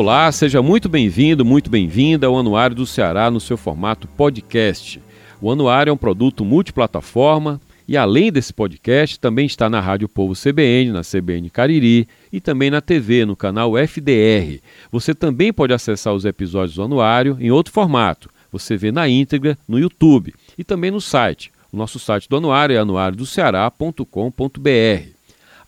Olá, 0.00 0.30
seja 0.30 0.62
muito 0.62 0.88
bem-vindo, 0.88 1.44
muito 1.44 1.68
bem-vinda 1.68 2.28
ao 2.28 2.38
Anuário 2.38 2.76
do 2.76 2.86
Ceará 2.86 3.32
no 3.32 3.40
seu 3.40 3.56
formato 3.56 4.06
podcast. 4.06 5.02
O 5.40 5.50
Anuário 5.50 5.90
é 5.90 5.92
um 5.92 5.96
produto 5.96 6.44
multiplataforma 6.44 7.60
e, 7.88 7.96
além 7.96 8.30
desse 8.30 8.54
podcast, 8.54 9.18
também 9.18 9.44
está 9.44 9.68
na 9.68 9.80
Rádio 9.80 10.08
Povo 10.08 10.34
CBN, 10.34 10.92
na 10.92 11.02
CBN 11.02 11.50
Cariri 11.50 12.06
e 12.32 12.40
também 12.40 12.70
na 12.70 12.80
TV, 12.80 13.24
no 13.24 13.34
canal 13.34 13.76
FDR. 13.76 14.60
Você 14.92 15.16
também 15.16 15.52
pode 15.52 15.72
acessar 15.72 16.14
os 16.14 16.24
episódios 16.24 16.76
do 16.76 16.84
Anuário 16.84 17.36
em 17.40 17.50
outro 17.50 17.72
formato. 17.72 18.30
Você 18.52 18.76
vê 18.76 18.92
na 18.92 19.08
íntegra 19.08 19.58
no 19.66 19.80
YouTube 19.80 20.32
e 20.56 20.62
também 20.62 20.92
no 20.92 21.00
site. 21.00 21.50
O 21.72 21.76
nosso 21.76 21.98
site 21.98 22.28
do 22.28 22.36
Anuário 22.36 22.76
é 22.76 22.78
anuariodoceará.com.br. 22.78 25.17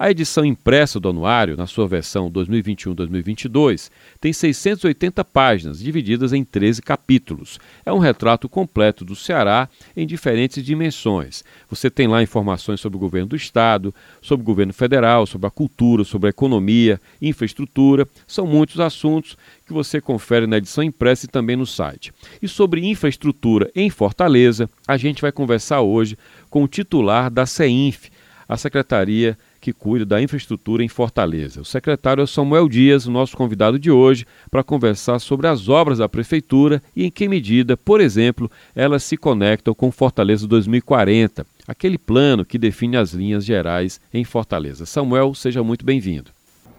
A 0.02 0.10
edição 0.10 0.46
impressa 0.46 0.98
do 0.98 1.10
anuário, 1.10 1.58
na 1.58 1.66
sua 1.66 1.86
versão 1.86 2.30
2021-2022, 2.30 3.90
tem 4.18 4.32
680 4.32 5.22
páginas, 5.26 5.78
divididas 5.78 6.32
em 6.32 6.42
13 6.42 6.80
capítulos. 6.80 7.60
É 7.84 7.92
um 7.92 7.98
retrato 7.98 8.48
completo 8.48 9.04
do 9.04 9.14
Ceará 9.14 9.68
em 9.94 10.06
diferentes 10.06 10.64
dimensões. 10.64 11.44
Você 11.68 11.90
tem 11.90 12.08
lá 12.08 12.22
informações 12.22 12.80
sobre 12.80 12.96
o 12.96 12.98
governo 12.98 13.28
do 13.28 13.36
Estado, 13.36 13.94
sobre 14.22 14.42
o 14.42 14.46
governo 14.46 14.72
federal, 14.72 15.26
sobre 15.26 15.46
a 15.46 15.50
cultura, 15.50 16.02
sobre 16.02 16.28
a 16.28 16.30
economia, 16.30 16.98
infraestrutura. 17.20 18.08
São 18.26 18.46
muitos 18.46 18.80
assuntos 18.80 19.36
que 19.66 19.72
você 19.74 20.00
confere 20.00 20.46
na 20.46 20.56
edição 20.56 20.82
impressa 20.82 21.26
e 21.26 21.28
também 21.28 21.56
no 21.56 21.66
site. 21.66 22.10
E 22.40 22.48
sobre 22.48 22.88
infraestrutura 22.88 23.70
em 23.76 23.90
Fortaleza, 23.90 24.66
a 24.88 24.96
gente 24.96 25.20
vai 25.20 25.30
conversar 25.30 25.82
hoje 25.82 26.16
com 26.48 26.64
o 26.64 26.68
titular 26.68 27.30
da 27.30 27.44
CEINF, 27.44 28.08
a 28.48 28.56
Secretaria 28.56 29.36
que 29.60 29.72
cuida 29.72 30.06
da 30.06 30.22
infraestrutura 30.22 30.82
em 30.82 30.88
Fortaleza. 30.88 31.60
O 31.60 31.64
secretário 31.64 32.22
é 32.22 32.26
Samuel 32.26 32.68
Dias, 32.68 33.06
o 33.06 33.10
nosso 33.10 33.36
convidado 33.36 33.78
de 33.78 33.90
hoje, 33.90 34.26
para 34.50 34.64
conversar 34.64 35.18
sobre 35.18 35.46
as 35.46 35.68
obras 35.68 35.98
da 35.98 36.08
Prefeitura 36.08 36.82
e 36.96 37.04
em 37.04 37.10
que 37.10 37.28
medida, 37.28 37.76
por 37.76 38.00
exemplo, 38.00 38.50
elas 38.74 39.02
se 39.02 39.16
conectam 39.16 39.74
com 39.74 39.92
Fortaleza 39.92 40.46
2040, 40.46 41.46
aquele 41.68 41.98
plano 41.98 42.44
que 42.44 42.58
define 42.58 42.96
as 42.96 43.12
linhas 43.12 43.44
gerais 43.44 44.00
em 44.12 44.24
Fortaleza. 44.24 44.86
Samuel, 44.86 45.34
seja 45.34 45.62
muito 45.62 45.84
bem-vindo. 45.84 46.30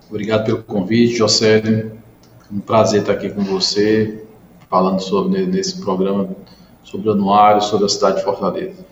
Obrigado 0.10 0.46
pelo 0.46 0.64
convite, 0.64 1.18
José. 1.18 1.92
Um 2.52 2.60
prazer 2.60 3.02
estar 3.02 3.14
aqui 3.14 3.30
com 3.30 3.44
você, 3.44 4.24
falando 4.70 5.00
sobre 5.00 5.46
nesse 5.46 5.80
programa 5.80 6.36
sobre 6.84 7.10
o 7.10 7.14
anuário, 7.14 7.62
sobre 7.62 7.86
a 7.86 7.90
cidade 7.90 8.18
de 8.18 8.24
Fortaleza. 8.24 8.91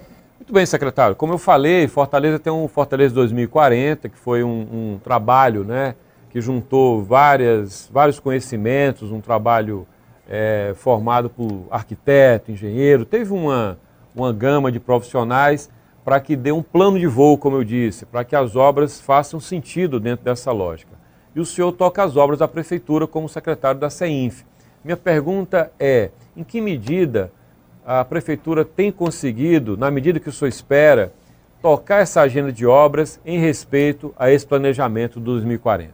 Muito 0.49 0.55
bem, 0.55 0.65
secretário. 0.65 1.15
Como 1.15 1.31
eu 1.31 1.37
falei, 1.37 1.87
Fortaleza 1.87 2.39
tem 2.39 2.51
um 2.51 2.67
Fortaleza 2.67 3.13
2040, 3.13 4.09
que 4.09 4.17
foi 4.17 4.43
um, 4.43 4.95
um 4.95 4.99
trabalho 5.03 5.63
né, 5.63 5.93
que 6.31 6.41
juntou 6.41 7.03
várias, 7.03 7.87
vários 7.93 8.19
conhecimentos, 8.19 9.11
um 9.11 9.21
trabalho 9.21 9.87
é, 10.27 10.73
formado 10.75 11.29
por 11.29 11.67
arquiteto, 11.69 12.51
engenheiro, 12.51 13.05
teve 13.05 13.31
uma, 13.31 13.77
uma 14.15 14.33
gama 14.33 14.71
de 14.71 14.79
profissionais 14.79 15.69
para 16.03 16.19
que 16.19 16.35
dê 16.35 16.51
um 16.51 16.63
plano 16.63 16.97
de 16.97 17.05
voo, 17.05 17.37
como 17.37 17.55
eu 17.55 17.63
disse, 17.63 18.03
para 18.07 18.23
que 18.23 18.35
as 18.35 18.55
obras 18.55 18.99
façam 18.99 19.39
sentido 19.39 19.99
dentro 19.99 20.25
dessa 20.25 20.51
lógica. 20.51 20.93
E 21.35 21.39
o 21.39 21.45
senhor 21.45 21.71
toca 21.73 22.03
as 22.03 22.17
obras 22.17 22.39
da 22.39 22.47
Prefeitura 22.47 23.05
como 23.05 23.29
secretário 23.29 23.79
da 23.79 23.91
CEINF. 23.91 24.43
Minha 24.83 24.97
pergunta 24.97 25.71
é, 25.79 26.09
em 26.35 26.43
que 26.43 26.59
medida 26.59 27.31
a 27.91 28.05
prefeitura 28.05 28.63
tem 28.63 28.91
conseguido, 28.91 29.75
na 29.75 29.89
medida 29.89 30.19
que 30.19 30.29
o 30.29 30.31
senhor 30.31 30.47
espera, 30.47 31.11
tocar 31.59 32.03
essa 32.03 32.21
agenda 32.21 32.51
de 32.51 32.63
obras 32.63 33.19
em 33.25 33.39
respeito 33.39 34.13
a 34.15 34.31
esse 34.31 34.45
planejamento 34.45 35.19
do 35.19 35.31
2040? 35.31 35.89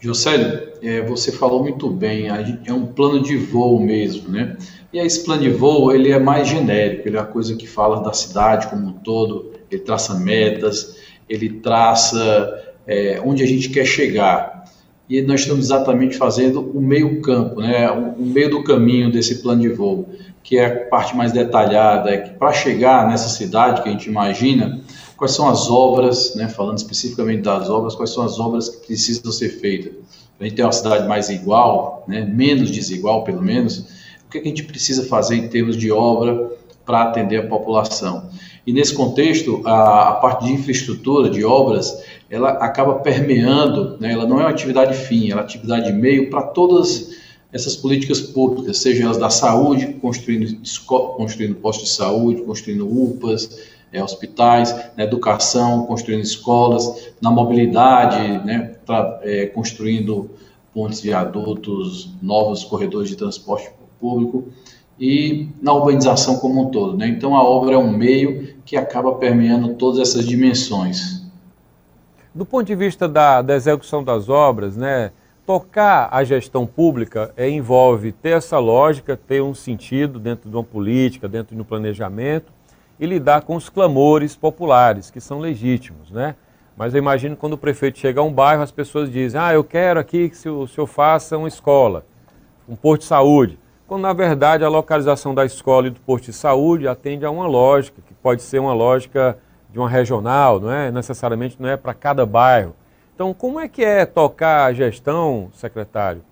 Josélio, 0.00 0.72
é, 0.82 1.00
você 1.02 1.30
falou 1.30 1.62
muito 1.62 1.88
bem, 1.90 2.26
é 2.28 2.72
um 2.72 2.86
plano 2.86 3.22
de 3.22 3.36
voo 3.36 3.78
mesmo, 3.78 4.28
né? 4.28 4.56
E 4.92 4.98
esse 4.98 5.24
plano 5.24 5.42
de 5.42 5.50
voo, 5.50 5.92
ele 5.92 6.10
é 6.10 6.18
mais 6.18 6.48
genérico, 6.48 7.06
ele 7.06 7.16
é 7.16 7.20
a 7.20 7.24
coisa 7.24 7.54
que 7.54 7.68
fala 7.68 8.02
da 8.02 8.12
cidade 8.12 8.66
como 8.66 8.88
um 8.88 8.92
todo, 8.94 9.52
ele 9.70 9.82
traça 9.82 10.14
metas, 10.14 10.96
ele 11.28 11.50
traça 11.60 12.74
é, 12.84 13.22
onde 13.24 13.44
a 13.44 13.46
gente 13.46 13.70
quer 13.70 13.84
chegar. 13.84 14.64
E 15.08 15.22
nós 15.22 15.40
estamos 15.40 15.66
exatamente 15.66 16.16
fazendo 16.16 16.60
o 16.60 16.80
meio 16.80 17.22
campo, 17.22 17.60
né? 17.60 17.90
o 17.90 18.22
meio 18.22 18.50
do 18.50 18.62
caminho 18.62 19.10
desse 19.10 19.36
plano 19.42 19.62
de 19.62 19.68
voo 19.68 20.06
que 20.48 20.56
é 20.56 20.64
a 20.64 20.88
parte 20.88 21.14
mais 21.14 21.30
detalhada, 21.30 22.08
é 22.08 22.16
que 22.16 22.30
para 22.30 22.54
chegar 22.54 23.06
nessa 23.06 23.28
cidade 23.28 23.82
que 23.82 23.88
a 23.90 23.92
gente 23.92 24.08
imagina, 24.08 24.80
quais 25.14 25.32
são 25.32 25.46
as 25.46 25.70
obras, 25.70 26.34
né, 26.36 26.48
falando 26.48 26.78
especificamente 26.78 27.42
das 27.42 27.68
obras, 27.68 27.94
quais 27.94 28.14
são 28.14 28.24
as 28.24 28.40
obras 28.40 28.70
que 28.70 28.86
precisam 28.86 29.30
ser 29.30 29.50
feitas. 29.50 29.92
A 30.40 30.44
gente 30.44 30.54
tem 30.54 30.64
uma 30.64 30.72
cidade 30.72 31.06
mais 31.06 31.28
igual, 31.28 32.02
né, 32.08 32.24
menos 32.24 32.70
desigual 32.70 33.24
pelo 33.24 33.42
menos, 33.42 33.80
o 34.26 34.30
que 34.30 34.38
a 34.38 34.42
gente 34.42 34.62
precisa 34.62 35.04
fazer 35.04 35.36
em 35.36 35.48
termos 35.48 35.76
de 35.76 35.92
obra 35.92 36.50
para 36.86 37.02
atender 37.02 37.44
a 37.44 37.46
população. 37.46 38.30
E 38.68 38.72
nesse 38.74 38.92
contexto, 38.92 39.62
a, 39.64 40.10
a, 40.10 40.12
parte 40.16 40.44
de 40.44 40.52
infraestrutura, 40.52 41.30
de 41.30 41.42
obras, 41.42 42.04
ela 42.28 42.50
acaba 42.50 42.96
permeando, 42.96 43.96
né, 43.98 44.12
ela 44.12 44.26
não 44.26 44.38
é 44.38 44.42
uma 44.42 44.50
atividade 44.50 44.94
fim, 44.94 45.30
ela 45.30 45.30
é 45.30 45.34
uma 45.36 45.42
atividade 45.42 45.90
meio 45.90 46.28
para 46.28 46.42
todas 46.42 47.16
essas 47.50 47.74
políticas 47.74 48.20
públicas, 48.20 48.76
sejam 48.76 49.06
elas 49.06 49.16
da 49.16 49.30
saúde, 49.30 49.94
construindo, 50.02 50.60
construindo 51.16 51.54
postos 51.54 51.88
de 51.88 51.94
saúde, 51.94 52.42
construindo 52.42 52.86
UPAs, 52.86 53.58
é, 53.90 54.04
hospitais, 54.04 54.76
na 54.98 55.04
educação, 55.04 55.86
construindo 55.86 56.20
escolas, 56.20 57.08
na 57.22 57.30
mobilidade, 57.30 58.44
né, 58.44 58.74
pra, 58.84 59.18
é, 59.22 59.46
construindo 59.46 60.28
pontes, 60.74 61.00
viadutos, 61.00 62.10
novos 62.20 62.64
corredores 62.64 63.08
de 63.08 63.16
transporte 63.16 63.70
público 63.98 64.52
e 65.00 65.48
na 65.62 65.72
urbanização 65.72 66.38
como 66.38 66.62
um 66.62 66.70
todo. 66.70 66.96
Né? 66.96 67.08
Então 67.08 67.36
a 67.36 67.42
obra 67.42 67.74
é 67.74 67.78
um 67.78 67.90
meio 67.90 68.47
que 68.68 68.76
acaba 68.76 69.14
permeando 69.14 69.76
todas 69.76 69.98
essas 69.98 70.26
dimensões. 70.26 71.22
Do 72.34 72.44
ponto 72.44 72.66
de 72.66 72.74
vista 72.74 73.08
da, 73.08 73.40
da 73.40 73.56
execução 73.56 74.04
das 74.04 74.28
obras, 74.28 74.76
né, 74.76 75.10
tocar 75.46 76.10
a 76.12 76.22
gestão 76.22 76.66
pública 76.66 77.32
é, 77.34 77.48
envolve 77.48 78.12
ter 78.12 78.36
essa 78.36 78.58
lógica, 78.58 79.16
ter 79.16 79.42
um 79.42 79.54
sentido 79.54 80.18
dentro 80.18 80.50
de 80.50 80.54
uma 80.54 80.62
política, 80.62 81.26
dentro 81.26 81.56
de 81.56 81.62
um 81.62 81.64
planejamento 81.64 82.52
e 83.00 83.06
lidar 83.06 83.40
com 83.40 83.56
os 83.56 83.70
clamores 83.70 84.36
populares, 84.36 85.10
que 85.10 85.18
são 85.18 85.38
legítimos, 85.38 86.10
né? 86.10 86.34
Mas 86.76 86.92
eu 86.92 86.98
imagino 86.98 87.36
quando 87.36 87.54
o 87.54 87.58
prefeito 87.58 87.98
chega 87.98 88.20
a 88.20 88.22
um 88.22 88.30
bairro, 88.30 88.62
as 88.62 88.70
pessoas 88.70 89.10
dizem, 89.10 89.40
ah, 89.40 89.54
eu 89.54 89.64
quero 89.64 89.98
aqui 89.98 90.28
que 90.28 90.46
o 90.46 90.66
senhor 90.66 90.86
faça 90.86 91.38
uma 91.38 91.48
escola, 91.48 92.04
um 92.68 92.76
posto 92.76 93.00
de 93.00 93.06
saúde. 93.06 93.58
Quando, 93.86 94.02
na 94.02 94.12
verdade, 94.12 94.62
a 94.62 94.68
localização 94.68 95.34
da 95.34 95.46
escola 95.46 95.86
e 95.86 95.90
do 95.90 96.00
posto 96.00 96.26
de 96.26 96.34
saúde 96.34 96.86
atende 96.86 97.24
a 97.24 97.30
uma 97.30 97.46
lógica, 97.46 98.02
pode 98.22 98.42
ser 98.42 98.58
uma 98.58 98.72
lógica 98.72 99.38
de 99.70 99.78
uma 99.78 99.88
regional, 99.88 100.60
não 100.60 100.70
é? 100.70 100.90
Necessariamente 100.90 101.56
não 101.58 101.68
é 101.68 101.76
para 101.76 101.94
cada 101.94 102.24
bairro. 102.24 102.74
Então, 103.14 103.34
como 103.34 103.58
é 103.58 103.68
que 103.68 103.84
é 103.84 104.06
tocar 104.06 104.66
a 104.66 104.72
gestão, 104.72 105.48
secretário, 105.52 106.22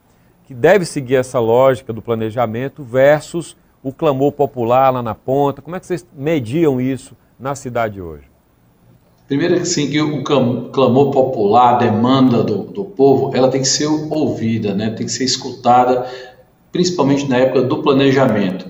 que 0.44 0.54
deve 0.54 0.84
seguir 0.84 1.16
essa 1.16 1.40
lógica 1.40 1.92
do 1.92 2.00
planejamento 2.00 2.82
versus 2.82 3.56
o 3.82 3.92
clamor 3.92 4.32
popular 4.32 4.90
lá 4.90 5.02
na 5.02 5.14
ponta? 5.14 5.60
Como 5.60 5.74
é 5.74 5.80
que 5.80 5.86
vocês 5.86 6.06
mediam 6.14 6.80
isso 6.80 7.16
na 7.38 7.54
cidade 7.54 8.00
hoje? 8.00 8.24
Primeiro, 9.26 9.66
sim, 9.66 9.90
que 9.90 10.00
o 10.00 10.22
clamor 10.22 11.10
popular, 11.10 11.74
a 11.74 11.78
demanda 11.78 12.44
do, 12.44 12.58
do 12.58 12.84
povo, 12.84 13.32
ela 13.34 13.48
tem 13.48 13.60
que 13.60 13.66
ser 13.66 13.86
ouvida, 13.86 14.72
né? 14.72 14.90
tem 14.90 15.04
que 15.04 15.10
ser 15.10 15.24
escutada, 15.24 16.08
principalmente 16.70 17.28
na 17.28 17.38
época 17.38 17.62
do 17.62 17.82
planejamento, 17.82 18.66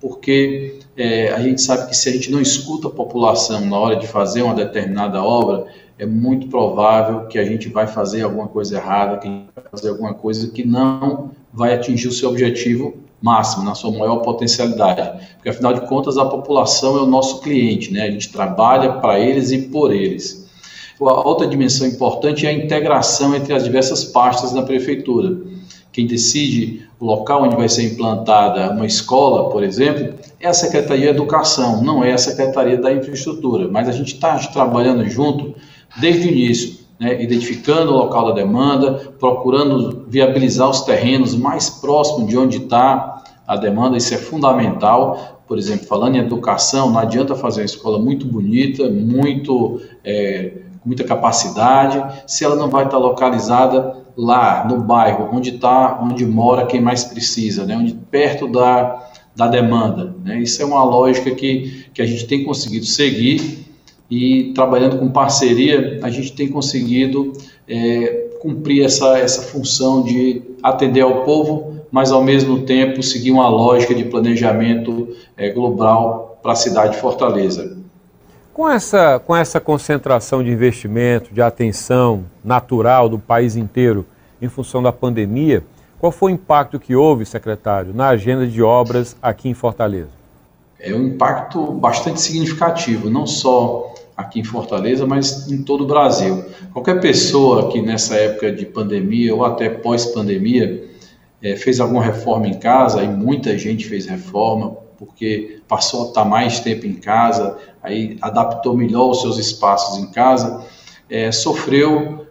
porque 0.00 0.80
é, 0.96 1.32
a 1.32 1.40
gente 1.40 1.60
sabe 1.62 1.88
que 1.88 1.96
se 1.96 2.08
a 2.08 2.12
gente 2.12 2.30
não 2.30 2.40
escuta 2.40 2.88
a 2.88 2.90
população 2.90 3.64
na 3.66 3.78
hora 3.78 3.96
de 3.96 4.06
fazer 4.06 4.42
uma 4.42 4.54
determinada 4.54 5.22
obra, 5.22 5.66
é 5.98 6.06
muito 6.06 6.48
provável 6.48 7.26
que 7.26 7.38
a 7.38 7.44
gente 7.44 7.68
vai 7.68 7.86
fazer 7.86 8.22
alguma 8.22 8.48
coisa 8.48 8.76
errada, 8.76 9.18
que 9.18 9.28
a 9.28 9.30
gente 9.30 9.48
vai 9.54 9.64
fazer 9.70 9.88
alguma 9.90 10.14
coisa 10.14 10.50
que 10.50 10.66
não 10.66 11.30
vai 11.52 11.74
atingir 11.74 12.08
o 12.08 12.12
seu 12.12 12.28
objetivo 12.28 12.94
máximo, 13.20 13.64
na 13.64 13.74
sua 13.74 13.92
maior 13.92 14.16
potencialidade. 14.16 15.26
Porque, 15.36 15.48
afinal 15.48 15.72
de 15.72 15.82
contas, 15.82 16.18
a 16.18 16.24
população 16.24 16.98
é 16.98 17.02
o 17.02 17.06
nosso 17.06 17.40
cliente, 17.40 17.92
né? 17.92 18.02
a 18.02 18.10
gente 18.10 18.32
trabalha 18.32 18.94
para 18.94 19.20
eles 19.20 19.52
e 19.52 19.58
por 19.58 19.92
eles. 19.92 20.42
A 21.00 21.28
outra 21.28 21.46
dimensão 21.46 21.86
importante 21.86 22.46
é 22.46 22.50
a 22.50 22.52
integração 22.52 23.34
entre 23.34 23.52
as 23.54 23.64
diversas 23.64 24.04
pastas 24.04 24.52
da 24.52 24.62
prefeitura. 24.62 25.36
Quem 25.92 26.06
decide 26.06 26.86
o 26.98 27.04
local 27.04 27.44
onde 27.44 27.56
vai 27.56 27.68
ser 27.68 27.92
implantada 27.92 28.70
uma 28.70 28.86
escola, 28.86 29.50
por 29.50 29.62
exemplo, 29.62 30.14
é 30.42 30.48
a 30.48 30.52
Secretaria 30.52 31.04
de 31.04 31.10
Educação, 31.10 31.82
não 31.82 32.04
é 32.04 32.12
a 32.12 32.18
Secretaria 32.18 32.76
da 32.76 32.92
Infraestrutura. 32.92 33.68
Mas 33.70 33.88
a 33.88 33.92
gente 33.92 34.14
está 34.14 34.36
trabalhando 34.38 35.08
junto 35.08 35.54
desde 36.00 36.26
o 36.26 36.30
início, 36.30 36.80
né, 36.98 37.22
identificando 37.22 37.92
o 37.92 37.96
local 37.96 38.26
da 38.26 38.34
demanda, 38.34 39.12
procurando 39.20 40.04
viabilizar 40.08 40.68
os 40.68 40.80
terrenos 40.80 41.36
mais 41.36 41.70
próximos 41.70 42.28
de 42.28 42.36
onde 42.36 42.56
está 42.58 43.22
a 43.46 43.56
demanda, 43.56 43.96
isso 43.96 44.12
é 44.14 44.18
fundamental. 44.18 45.42
Por 45.46 45.58
exemplo, 45.58 45.86
falando 45.86 46.16
em 46.16 46.18
educação, 46.18 46.90
não 46.90 46.98
adianta 46.98 47.36
fazer 47.36 47.60
uma 47.60 47.66
escola 47.66 47.98
muito 47.98 48.26
bonita, 48.26 48.90
muito, 48.90 49.80
é, 50.04 50.54
com 50.80 50.88
muita 50.88 51.04
capacidade, 51.04 52.22
se 52.26 52.44
ela 52.44 52.56
não 52.56 52.68
vai 52.68 52.84
estar 52.84 52.98
localizada 52.98 53.96
lá 54.16 54.66
no 54.68 54.78
bairro, 54.80 55.28
onde 55.32 55.50
está, 55.50 56.00
onde 56.02 56.26
mora 56.26 56.66
quem 56.66 56.80
mais 56.80 57.04
precisa, 57.04 57.64
né? 57.64 57.76
onde 57.76 57.94
perto 57.94 58.48
da, 58.48 59.11
da 59.34 59.48
demanda. 59.48 60.14
Né? 60.24 60.40
Isso 60.40 60.62
é 60.62 60.64
uma 60.64 60.84
lógica 60.84 61.30
que, 61.30 61.86
que 61.92 62.02
a 62.02 62.06
gente 62.06 62.26
tem 62.26 62.44
conseguido 62.44 62.86
seguir 62.86 63.66
e 64.10 64.52
trabalhando 64.54 64.98
com 64.98 65.08
parceria, 65.10 65.98
a 66.02 66.10
gente 66.10 66.32
tem 66.32 66.48
conseguido 66.48 67.32
é, 67.66 68.28
cumprir 68.40 68.84
essa, 68.84 69.18
essa 69.18 69.42
função 69.42 70.02
de 70.02 70.42
atender 70.62 71.00
ao 71.00 71.24
povo, 71.24 71.80
mas 71.90 72.12
ao 72.12 72.22
mesmo 72.22 72.62
tempo 72.62 73.02
seguir 73.02 73.30
uma 73.30 73.48
lógica 73.48 73.94
de 73.94 74.04
planejamento 74.04 75.08
é, 75.36 75.50
global 75.50 76.38
para 76.42 76.52
a 76.52 76.56
cidade 76.56 76.94
de 76.94 77.00
Fortaleza. 77.00 77.78
Com 78.52 78.68
essa, 78.68 79.18
com 79.18 79.34
essa 79.34 79.58
concentração 79.58 80.42
de 80.42 80.50
investimento, 80.50 81.32
de 81.32 81.40
atenção 81.40 82.24
natural 82.44 83.08
do 83.08 83.18
país 83.18 83.56
inteiro 83.56 84.04
em 84.42 84.48
função 84.48 84.82
da 84.82 84.92
pandemia, 84.92 85.64
qual 86.02 86.10
foi 86.10 86.32
o 86.32 86.34
impacto 86.34 86.80
que 86.80 86.96
houve, 86.96 87.24
secretário, 87.24 87.94
na 87.94 88.08
agenda 88.08 88.44
de 88.44 88.60
obras 88.60 89.14
aqui 89.22 89.48
em 89.48 89.54
Fortaleza? 89.54 90.10
É 90.80 90.92
um 90.92 91.06
impacto 91.06 91.64
bastante 91.74 92.20
significativo, 92.20 93.08
não 93.08 93.24
só 93.24 93.94
aqui 94.16 94.40
em 94.40 94.44
Fortaleza, 94.44 95.06
mas 95.06 95.48
em 95.48 95.62
todo 95.62 95.84
o 95.84 95.86
Brasil. 95.86 96.44
Qualquer 96.72 97.00
pessoa 97.00 97.70
que 97.70 97.80
nessa 97.80 98.16
época 98.16 98.50
de 98.50 98.66
pandemia 98.66 99.32
ou 99.32 99.44
até 99.44 99.68
pós-pandemia 99.70 100.90
é, 101.40 101.54
fez 101.54 101.78
alguma 101.78 102.02
reforma 102.02 102.48
em 102.48 102.58
casa, 102.58 103.04
e 103.04 103.06
muita 103.06 103.56
gente 103.56 103.86
fez 103.86 104.04
reforma, 104.06 104.70
porque 104.98 105.60
passou 105.68 106.06
a 106.06 106.08
estar 106.08 106.24
mais 106.24 106.58
tempo 106.58 106.84
em 106.84 106.94
casa, 106.94 107.56
aí 107.80 108.18
adaptou 108.20 108.76
melhor 108.76 109.10
os 109.10 109.20
seus 109.20 109.38
espaços 109.38 110.02
em 110.02 110.10
casa, 110.10 110.66
é, 111.08 111.30
sofreu 111.30 112.26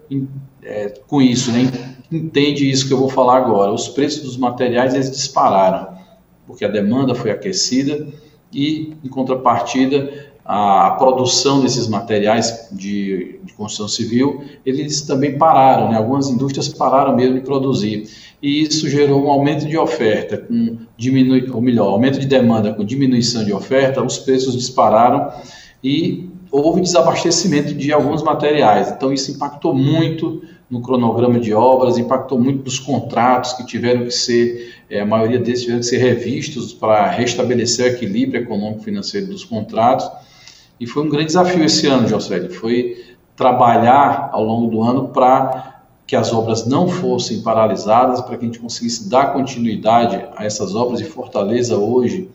é, 0.61 0.89
com 1.07 1.21
isso, 1.21 1.53
né? 1.53 1.90
Entende 2.11 2.69
isso 2.69 2.87
que 2.87 2.93
eu 2.93 2.97
vou 2.97 3.09
falar 3.09 3.37
agora. 3.37 3.71
Os 3.71 3.87
preços 3.87 4.23
dos 4.23 4.37
materiais 4.37 4.93
eles 4.93 5.09
dispararam, 5.09 5.95
porque 6.45 6.65
a 6.65 6.67
demanda 6.67 7.15
foi 7.15 7.31
aquecida 7.31 8.07
e, 8.51 8.93
em 9.03 9.07
contrapartida, 9.07 10.31
a, 10.43 10.91
produção 10.91 11.61
desses 11.61 11.87
materiais 11.87 12.67
de, 12.71 13.39
de, 13.43 13.53
construção 13.53 13.87
civil, 13.87 14.43
eles 14.65 15.01
também 15.01 15.37
pararam, 15.37 15.89
né? 15.89 15.97
algumas 15.97 16.29
indústrias 16.29 16.67
pararam 16.67 17.15
mesmo 17.15 17.35
de 17.35 17.41
produzir. 17.41 18.09
E 18.41 18.61
isso 18.61 18.89
gerou 18.89 19.23
um 19.23 19.29
aumento 19.29 19.67
de 19.67 19.77
oferta, 19.77 20.37
com 20.37 20.77
diminui, 20.97 21.49
ou 21.49 21.61
melhor, 21.61 21.89
aumento 21.89 22.19
de 22.19 22.25
demanda 22.25 22.73
com 22.73 22.83
diminuição 22.83 23.45
de 23.45 23.53
oferta, 23.53 24.03
os 24.03 24.17
preços 24.17 24.55
dispararam 24.55 25.31
e 25.83 26.29
houve 26.51 26.81
desabastecimento 26.81 27.73
de 27.73 27.93
alguns 27.93 28.21
materiais. 28.21 28.91
Então, 28.91 29.13
isso 29.13 29.31
impactou 29.31 29.73
muito 29.73 30.41
no 30.71 30.81
cronograma 30.81 31.37
de 31.37 31.53
obras, 31.53 31.97
impactou 31.97 32.39
muito 32.39 32.63
nos 32.63 32.79
contratos 32.79 33.51
que 33.53 33.65
tiveram 33.65 34.05
que 34.05 34.11
ser, 34.11 34.73
é, 34.89 35.01
a 35.01 35.05
maioria 35.05 35.37
desses 35.37 35.63
tiveram 35.63 35.81
que 35.81 35.85
ser 35.85 35.97
revistos 35.97 36.73
para 36.73 37.07
restabelecer 37.09 37.85
o 37.85 37.95
equilíbrio 37.95 38.41
econômico-financeiro 38.41 39.27
dos 39.27 39.43
contratos. 39.43 40.09
E 40.79 40.87
foi 40.87 41.03
um 41.03 41.09
grande 41.09 41.27
desafio 41.27 41.63
esse 41.65 41.85
ano, 41.87 42.07
José. 42.07 42.47
Foi 42.49 43.03
trabalhar 43.35 44.29
ao 44.31 44.43
longo 44.45 44.71
do 44.71 44.81
ano 44.81 45.09
para 45.09 45.81
que 46.07 46.15
as 46.15 46.31
obras 46.33 46.65
não 46.65 46.87
fossem 46.87 47.41
paralisadas, 47.41 48.21
para 48.21 48.37
que 48.37 48.45
a 48.45 48.47
gente 48.47 48.59
conseguisse 48.59 49.09
dar 49.09 49.33
continuidade 49.33 50.23
a 50.35 50.45
essas 50.45 50.73
obras. 50.73 51.01
E 51.01 51.03
Fortaleza 51.03 51.77
hoje 51.77 52.29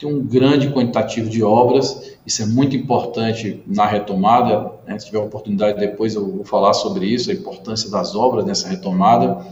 tem 0.00 0.08
um 0.10 0.24
grande 0.24 0.70
quantitativo 0.70 1.28
de 1.28 1.42
obras, 1.42 2.16
isso 2.26 2.42
é 2.42 2.46
muito 2.46 2.74
importante 2.74 3.62
na 3.66 3.84
retomada. 3.84 4.72
Né? 4.86 4.98
Se 4.98 5.06
tiver 5.06 5.18
oportunidade 5.18 5.78
depois 5.78 6.14
eu 6.14 6.26
vou 6.26 6.44
falar 6.44 6.72
sobre 6.72 7.04
isso, 7.04 7.30
a 7.30 7.34
importância 7.34 7.90
das 7.90 8.16
obras 8.16 8.46
nessa 8.46 8.66
retomada. 8.66 9.46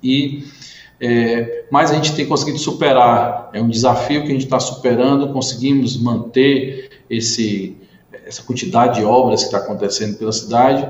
E 0.00 0.44
é, 1.00 1.64
mas 1.70 1.90
a 1.90 1.94
gente 1.94 2.14
tem 2.14 2.26
conseguido 2.26 2.58
superar, 2.58 3.50
é 3.52 3.60
um 3.60 3.68
desafio 3.68 4.22
que 4.22 4.28
a 4.28 4.32
gente 4.32 4.44
está 4.44 4.60
superando, 4.60 5.32
conseguimos 5.32 6.00
manter 6.00 6.90
esse, 7.10 7.76
essa 8.26 8.42
quantidade 8.42 9.00
de 9.00 9.04
obras 9.04 9.40
que 9.40 9.46
está 9.46 9.58
acontecendo 9.58 10.16
pela 10.18 10.32
cidade 10.32 10.88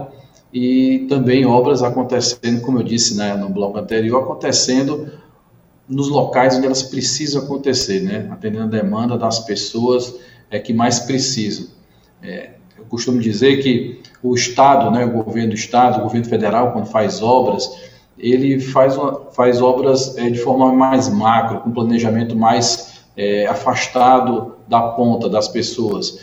e 0.53 1.07
também 1.09 1.45
obras 1.47 1.83
acontecendo, 1.83 2.63
como 2.63 2.79
eu 2.79 2.83
disse 2.83 3.17
né, 3.17 3.35
no 3.35 3.49
bloco 3.49 3.79
anterior, 3.79 4.23
acontecendo 4.23 5.11
nos 5.89 6.09
locais 6.09 6.57
onde 6.57 6.67
elas 6.67 6.83
precisam 6.83 7.43
acontecer, 7.43 8.01
né, 8.01 8.29
atendendo 8.31 8.65
a 8.65 8.67
demanda 8.67 9.17
das 9.17 9.41
pessoas 9.41 10.15
é, 10.51 10.59
que 10.59 10.73
mais 10.73 11.01
precisam. 11.01 11.67
É, 12.23 12.51
eu 12.77 12.85
costumo 12.85 13.21
dizer 13.21 13.63
que 13.63 14.03
o 14.23 14.35
Estado, 14.35 14.91
né, 14.91 15.05
o 15.05 15.23
governo 15.23 15.51
do 15.51 15.55
Estado, 15.55 16.01
o 16.01 16.03
governo 16.03 16.27
federal, 16.27 16.73
quando 16.73 16.87
faz 16.87 17.23
obras, 17.23 17.71
ele 18.19 18.61
faz, 18.61 18.97
uma, 18.97 19.31
faz 19.31 19.63
obras 19.63 20.17
é, 20.19 20.29
de 20.29 20.39
forma 20.39 20.73
mais 20.73 21.09
macro, 21.09 21.61
com 21.61 21.71
planejamento 21.71 22.37
mais 22.37 23.05
é, 23.17 23.47
afastado 23.47 24.57
da 24.67 24.81
ponta 24.81 25.29
das 25.29 25.49
pessoas. 25.49 26.19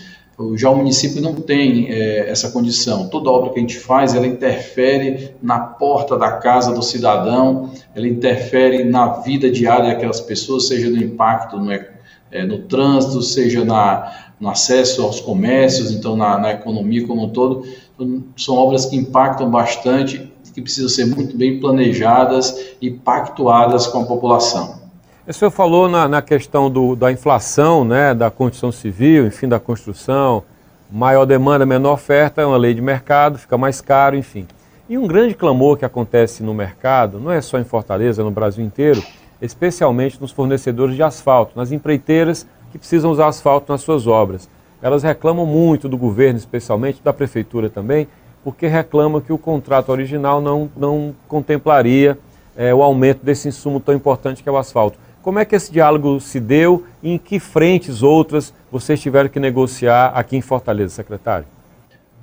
Já 0.55 0.69
o 0.69 0.75
município 0.75 1.21
não 1.21 1.33
tem 1.35 1.89
é, 1.89 2.29
essa 2.29 2.51
condição. 2.51 3.07
Toda 3.07 3.29
obra 3.29 3.51
que 3.51 3.57
a 3.57 3.61
gente 3.61 3.79
faz, 3.79 4.13
ela 4.13 4.27
interfere 4.27 5.31
na 5.41 5.59
porta 5.59 6.17
da 6.17 6.33
casa 6.33 6.73
do 6.73 6.81
cidadão, 6.81 7.71
ela 7.95 8.07
interfere 8.07 8.83
na 8.83 9.07
vida 9.21 9.49
diária 9.49 9.93
daquelas 9.93 10.19
pessoas, 10.19 10.67
seja 10.67 10.89
no 10.89 10.97
impacto 10.97 11.57
no, 11.57 11.71
é, 11.71 12.45
no 12.45 12.59
trânsito, 12.63 13.21
seja 13.21 13.63
na, 13.63 14.33
no 14.39 14.49
acesso 14.49 15.03
aos 15.03 15.21
comércios, 15.21 15.91
então 15.91 16.17
na, 16.17 16.37
na 16.37 16.51
economia 16.51 17.07
como 17.07 17.23
um 17.23 17.29
todo. 17.29 17.65
Então, 17.93 18.23
são 18.35 18.55
obras 18.55 18.85
que 18.85 18.97
impactam 18.97 19.49
bastante 19.49 20.31
que 20.55 20.61
precisam 20.61 20.87
ser 20.87 21.05
muito 21.05 21.35
bem 21.35 21.59
planejadas 21.59 22.75
e 22.81 22.89
pactuadas 22.89 23.87
com 23.87 23.99
a 23.99 24.05
população. 24.05 24.84
O 25.27 25.33
senhor 25.33 25.49
falou 25.49 25.89
na, 25.89 26.07
na 26.07 26.21
questão 26.21 26.69
do, 26.69 26.95
da 26.95 27.11
inflação, 27.11 27.83
né, 27.83 28.13
da 28.13 28.29
construção 28.29 28.71
civil, 28.71 29.25
enfim, 29.25 29.47
da 29.47 29.59
construção, 29.59 30.43
maior 30.91 31.25
demanda, 31.25 31.65
menor 31.65 31.93
oferta, 31.93 32.43
é 32.43 32.45
uma 32.45 32.57
lei 32.57 32.75
de 32.75 32.81
mercado, 32.81 33.39
fica 33.39 33.57
mais 33.57 33.81
caro, 33.81 34.15
enfim. 34.15 34.45
E 34.87 34.99
um 34.99 35.07
grande 35.07 35.33
clamor 35.33 35.77
que 35.77 35.85
acontece 35.85 36.43
no 36.43 36.53
mercado, 36.53 37.19
não 37.19 37.31
é 37.31 37.41
só 37.41 37.57
em 37.57 37.63
Fortaleza, 37.63 38.23
no 38.23 38.29
Brasil 38.29 38.63
inteiro, 38.63 39.01
especialmente 39.41 40.21
nos 40.21 40.29
fornecedores 40.29 40.95
de 40.95 41.01
asfalto, 41.01 41.53
nas 41.57 41.71
empreiteiras 41.71 42.45
que 42.71 42.77
precisam 42.77 43.09
usar 43.09 43.25
asfalto 43.27 43.71
nas 43.71 43.81
suas 43.81 44.05
obras. 44.05 44.47
Elas 44.79 45.01
reclamam 45.01 45.47
muito 45.47 45.89
do 45.89 45.97
governo, 45.97 46.37
especialmente 46.37 47.01
da 47.03 47.11
prefeitura 47.11 47.67
também, 47.67 48.07
porque 48.43 48.67
reclama 48.67 49.19
que 49.19 49.33
o 49.33 49.39
contrato 49.39 49.89
original 49.89 50.39
não, 50.39 50.69
não 50.77 51.15
contemplaria 51.27 52.15
é, 52.55 52.71
o 52.75 52.83
aumento 52.83 53.25
desse 53.25 53.47
insumo 53.47 53.79
tão 53.79 53.95
importante 53.95 54.43
que 54.43 54.47
é 54.47 54.51
o 54.51 54.57
asfalto. 54.57 55.03
Como 55.25 55.39
é 55.39 55.43
que 55.43 55.55
esse 55.55 55.71
diálogo 55.71 56.19
se 56.19 56.39
deu 56.39 56.83
e 57.01 57.09
em 57.09 57.17
que 57.17 57.39
frentes 57.39 58.03
outras 58.03 58.53
vocês 58.71 59.01
tiveram 59.01 59.27
que 59.27 59.39
negociar 59.39 60.11
aqui 60.13 60.37
em 60.37 60.41
Fortaleza, 60.41 60.93
secretário? 60.93 61.47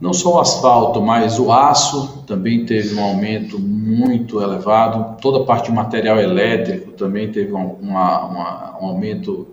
Não 0.00 0.12
só 0.12 0.37
o 0.37 0.38
asfalto, 0.40 1.02
mas 1.02 1.37
o 1.37 1.50
aço 1.50 2.23
também 2.28 2.64
teve 2.64 2.94
um 2.94 3.02
aumento 3.02 3.59
muito 3.59 4.40
elevado. 4.40 5.21
Toda 5.21 5.42
a 5.42 5.44
parte 5.44 5.64
de 5.64 5.73
material 5.73 6.16
elétrico 6.21 6.92
também 6.92 7.32
teve 7.32 7.50
uma, 7.50 7.73
uma, 7.73 8.78
um 8.80 8.87
aumento 8.87 9.49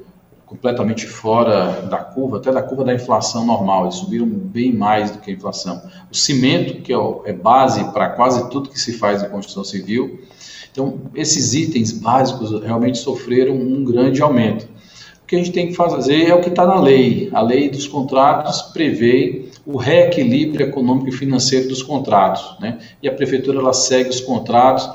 completamente 0.50 1.06
fora 1.06 1.84
da 1.84 1.98
curva, 1.98 2.38
até 2.38 2.51
da 2.51 2.63
curva 2.63 2.84
da 2.84 2.94
inflação 2.94 3.46
normal, 3.46 3.84
eles 3.84 3.96
subiram 3.96 4.25
bem 4.25 4.74
mais 4.74 5.12
do 5.12 5.20
que 5.20 5.29
a 5.29 5.34
inflação. 5.34 5.79
O 6.12 6.18
cimento, 6.18 6.82
que 6.82 6.91
é, 6.91 6.98
é 7.25 7.34
base 7.34 7.84
para 7.94 8.10
quase 8.10 8.50
tudo 8.50 8.70
que 8.70 8.79
se 8.79 8.94
faz 8.94 9.22
em 9.22 9.29
construção 9.29 9.63
civil, 9.63 10.22
então 10.72 11.01
esses 11.13 11.53
itens 11.53 11.91
básicos 11.91 12.63
realmente 12.63 12.98
sofreram 12.98 13.53
um 13.53 13.84
grande 13.84 14.24
aumento. 14.24 14.68
O 15.22 15.27
que 15.27 15.36
a 15.36 15.38
gente 15.38 15.51
tem 15.51 15.68
que 15.68 15.75
fazer 15.75 16.27
é 16.27 16.34
o 16.34 16.41
que 16.41 16.50
está 16.50 16.65
na 16.65 16.79
lei. 16.79 17.29
A 17.32 17.41
lei 17.41 17.70
dos 17.70 17.88
contratos 17.88 18.63
prevê 18.74 19.50
o 19.63 19.77
reequilíbrio 19.77 20.65
econômico 20.65 21.10
e 21.10 21.12
financeiro 21.12 21.68
dos 21.68 21.84
contratos, 21.84 22.60
né? 22.60 22.79
E 23.03 23.08
a 23.08 23.13
prefeitura 23.13 23.60
ela 23.60 23.74
segue 23.74 24.10
os 24.10 24.20
contratos 24.20 24.89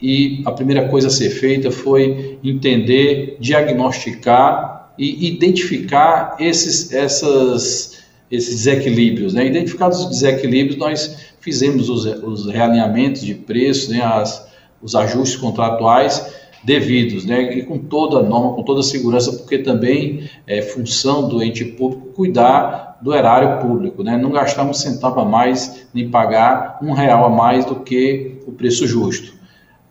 e 0.00 0.42
a 0.46 0.52
primeira 0.52 0.88
coisa 0.88 1.08
a 1.08 1.10
ser 1.10 1.30
feita 1.30 1.72
foi 1.72 2.38
entender, 2.44 3.36
diagnosticar 3.40 4.73
e 4.98 5.28
identificar 5.28 6.36
esses, 6.38 6.92
essas, 6.92 8.04
esses 8.30 8.56
desequilíbrios. 8.56 9.34
Né? 9.34 9.46
Identificados 9.46 10.00
os 10.00 10.10
desequilíbrios, 10.10 10.76
nós 10.78 11.34
fizemos 11.40 11.88
os, 11.88 12.04
os 12.04 12.46
realinhamentos 12.50 13.22
de 13.22 13.34
preços, 13.34 13.88
né? 13.88 14.02
As, 14.02 14.44
os 14.84 14.94
ajustes 14.94 15.36
contratuais 15.36 16.30
devidos, 16.62 17.24
né? 17.24 17.58
e 17.58 17.62
com 17.62 17.78
toda 17.78 18.18
a 18.18 18.22
norma, 18.22 18.54
com 18.54 18.62
toda 18.62 18.80
a 18.80 18.82
segurança, 18.82 19.32
porque 19.32 19.58
também 19.58 20.28
é 20.46 20.62
função 20.62 21.28
do 21.28 21.42
ente 21.42 21.64
público 21.64 22.08
cuidar 22.14 22.98
do 23.02 23.14
erário 23.14 23.60
público, 23.60 24.02
né? 24.02 24.16
não 24.16 24.30
gastar 24.30 24.64
um 24.64 24.72
centavo 24.72 25.20
a 25.20 25.24
mais, 25.24 25.86
nem 25.92 26.08
pagar 26.10 26.78
um 26.82 26.92
real 26.92 27.24
a 27.24 27.30
mais 27.30 27.64
do 27.64 27.76
que 27.76 28.38
o 28.46 28.52
preço 28.52 28.86
justo. 28.86 29.34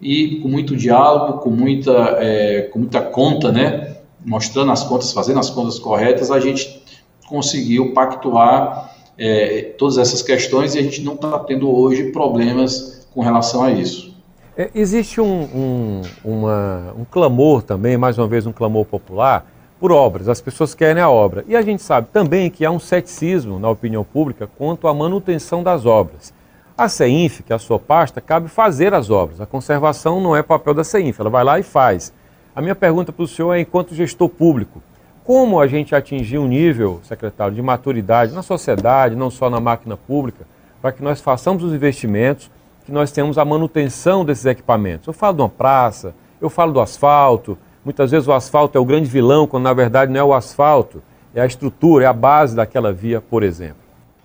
E 0.01 0.39
com 0.41 0.47
muito 0.47 0.75
diálogo, 0.75 1.39
com 1.39 1.49
muita, 1.49 2.17
é, 2.19 2.63
com 2.63 2.79
muita 2.79 3.01
conta, 3.01 3.51
né? 3.51 3.97
Mostrando 4.25 4.71
as 4.71 4.83
contas, 4.83 5.11
fazendo 5.11 5.39
as 5.39 5.49
contas 5.49 5.79
corretas, 5.79 6.31
a 6.31 6.39
gente 6.39 6.83
conseguiu 7.27 7.93
pactuar 7.93 8.93
é, 9.17 9.73
todas 9.77 9.97
essas 9.97 10.21
questões 10.21 10.75
e 10.75 10.79
a 10.79 10.81
gente 10.81 11.01
não 11.01 11.13
está 11.13 11.39
tendo 11.39 11.69
hoje 11.69 12.11
problemas 12.11 13.07
com 13.13 13.21
relação 13.21 13.63
a 13.63 13.71
isso. 13.71 14.13
É, 14.57 14.69
existe 14.75 15.19
um, 15.19 15.43
um, 15.43 16.01
uma, 16.23 16.93
um 16.97 17.05
clamor 17.05 17.63
também, 17.63 17.97
mais 17.97 18.17
uma 18.17 18.27
vez 18.27 18.45
um 18.45 18.51
clamor 18.51 18.85
popular, 18.85 19.47
por 19.79 19.91
obras. 19.91 20.29
As 20.29 20.39
pessoas 20.39 20.75
querem 20.75 21.01
a 21.01 21.09
obra. 21.09 21.43
E 21.47 21.55
a 21.55 21.61
gente 21.61 21.81
sabe 21.81 22.07
também 22.13 22.49
que 22.49 22.63
há 22.63 22.71
um 22.71 22.79
ceticismo 22.79 23.59
na 23.59 23.69
opinião 23.69 24.03
pública 24.03 24.47
quanto 24.57 24.87
à 24.87 24.93
manutenção 24.93 25.63
das 25.63 25.85
obras. 25.85 26.33
A 26.77 26.87
CEINF, 26.87 27.41
que 27.43 27.53
é 27.53 27.55
a 27.55 27.59
sua 27.59 27.77
pasta, 27.77 28.21
cabe 28.21 28.47
fazer 28.47 28.93
as 28.93 29.09
obras. 29.09 29.41
A 29.41 29.45
conservação 29.45 30.21
não 30.21 30.35
é 30.35 30.41
papel 30.41 30.73
da 30.73 30.83
CEINF, 30.83 31.19
ela 31.19 31.29
vai 31.29 31.43
lá 31.43 31.59
e 31.59 31.63
faz. 31.63 32.13
A 32.55 32.61
minha 32.61 32.75
pergunta 32.75 33.11
para 33.11 33.23
o 33.23 33.27
senhor 33.27 33.53
é, 33.53 33.61
enquanto 33.61 33.95
gestor 33.95 34.29
público, 34.29 34.81
como 35.23 35.59
a 35.59 35.65
gente 35.65 35.95
atingir 35.95 36.37
um 36.37 36.47
nível, 36.47 36.99
secretário, 37.03 37.55
de 37.55 37.61
maturidade 37.61 38.31
na 38.31 38.43
sociedade, 38.43 39.15
não 39.15 39.31
só 39.31 39.49
na 39.49 39.59
máquina 39.59 39.97
pública, 39.97 40.45
para 40.79 40.91
que 40.91 41.01
nós 41.01 41.19
façamos 41.19 41.63
os 41.63 41.73
investimentos, 41.73 42.51
que 42.85 42.91
nós 42.91 43.11
tenhamos 43.11 43.39
a 43.39 43.45
manutenção 43.45 44.23
desses 44.23 44.45
equipamentos? 44.45 45.07
Eu 45.07 45.13
falo 45.13 45.37
de 45.37 45.41
uma 45.41 45.49
praça, 45.49 46.13
eu 46.39 46.49
falo 46.49 46.73
do 46.73 46.79
asfalto, 46.79 47.57
muitas 47.83 48.11
vezes 48.11 48.27
o 48.27 48.33
asfalto 48.33 48.77
é 48.77 48.81
o 48.81 48.85
grande 48.85 49.09
vilão, 49.09 49.47
quando 49.47 49.63
na 49.63 49.73
verdade 49.73 50.11
não 50.11 50.19
é 50.19 50.23
o 50.23 50.33
asfalto, 50.33 51.01
é 51.33 51.41
a 51.41 51.45
estrutura, 51.47 52.05
é 52.05 52.07
a 52.07 52.13
base 52.13 52.55
daquela 52.55 52.93
via, 52.93 53.19
por 53.19 53.41
exemplo. 53.41 53.77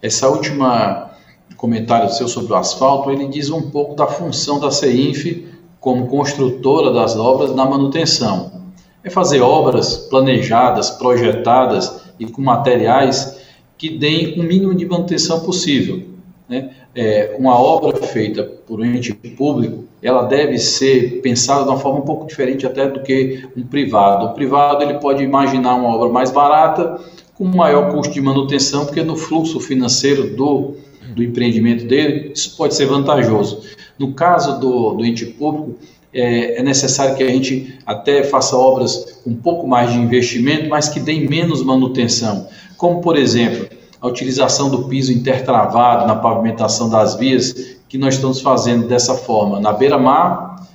Essa 0.02 0.28
última 0.28 1.12
comentário 1.56 2.10
seu 2.10 2.28
sobre 2.28 2.52
o 2.52 2.56
asfalto, 2.56 3.10
ele 3.10 3.26
diz 3.26 3.50
um 3.50 3.70
pouco 3.70 3.94
da 3.94 4.06
função 4.06 4.60
da 4.60 4.70
CEINF 4.70 5.48
como 5.80 6.06
construtora 6.06 6.92
das 6.92 7.16
obras 7.16 7.54
na 7.54 7.64
manutenção 7.64 8.58
é 9.02 9.10
fazer 9.10 9.40
obras 9.40 9.96
planejadas, 9.96 10.90
projetadas 10.90 12.02
e 12.18 12.26
com 12.26 12.42
materiais 12.42 13.38
que 13.76 13.88
deem 13.88 14.38
o 14.40 14.42
mínimo 14.42 14.74
de 14.74 14.84
manutenção 14.84 15.40
possível. 15.40 16.02
Né? 16.48 16.70
É, 16.94 17.36
uma 17.38 17.56
obra 17.56 17.96
feita 17.98 18.42
por 18.42 18.80
um 18.80 18.84
ente 18.84 19.14
público, 19.14 19.84
ela 20.02 20.22
deve 20.22 20.58
ser 20.58 21.20
pensada 21.20 21.62
de 21.62 21.68
uma 21.68 21.78
forma 21.78 22.00
um 22.00 22.04
pouco 22.04 22.26
diferente 22.26 22.66
até 22.66 22.88
do 22.88 23.02
que 23.02 23.46
um 23.56 23.62
privado. 23.62 24.26
O 24.26 24.34
privado 24.34 24.82
ele 24.82 24.94
pode 24.94 25.22
imaginar 25.22 25.76
uma 25.76 25.94
obra 25.94 26.08
mais 26.08 26.30
barata, 26.30 27.00
com 27.34 27.44
maior 27.44 27.92
custo 27.92 28.12
de 28.12 28.20
manutenção, 28.20 28.84
porque 28.84 29.02
no 29.02 29.16
fluxo 29.16 29.60
financeiro 29.60 30.34
do, 30.34 30.74
do 31.14 31.22
empreendimento 31.22 31.86
dele, 31.86 32.32
isso 32.34 32.56
pode 32.56 32.74
ser 32.74 32.86
vantajoso. 32.86 33.62
No 33.98 34.12
caso 34.12 34.60
do, 34.60 34.94
do 34.94 35.04
ente 35.04 35.26
público, 35.26 35.76
é, 36.12 36.58
é, 36.58 36.62
necessário 36.62 37.16
que 37.16 37.22
a 37.22 37.28
gente 37.28 37.78
até 37.84 38.22
faça 38.24 38.56
obras 38.56 39.20
com 39.22 39.30
um 39.30 39.36
pouco 39.36 39.66
mais 39.66 39.92
de 39.92 39.98
investimento, 39.98 40.68
mas 40.68 40.88
que 40.88 41.00
deem 41.00 41.28
menos 41.28 41.62
manutenção, 41.62 42.48
como 42.76 43.00
por 43.00 43.16
exemplo 43.16 43.68
a 44.00 44.06
utilização 44.06 44.70
do 44.70 44.84
piso 44.84 45.12
intertravado 45.12 46.06
na 46.06 46.16
pavimentação 46.16 46.88
das 46.88 47.16
vias, 47.16 47.76
que 47.88 47.98
nós 47.98 48.14
estamos 48.14 48.40
fazendo 48.40 48.86
dessa 48.86 49.14
forma 49.14 49.60
na 49.60 49.72
beira-mar, 49.72 50.66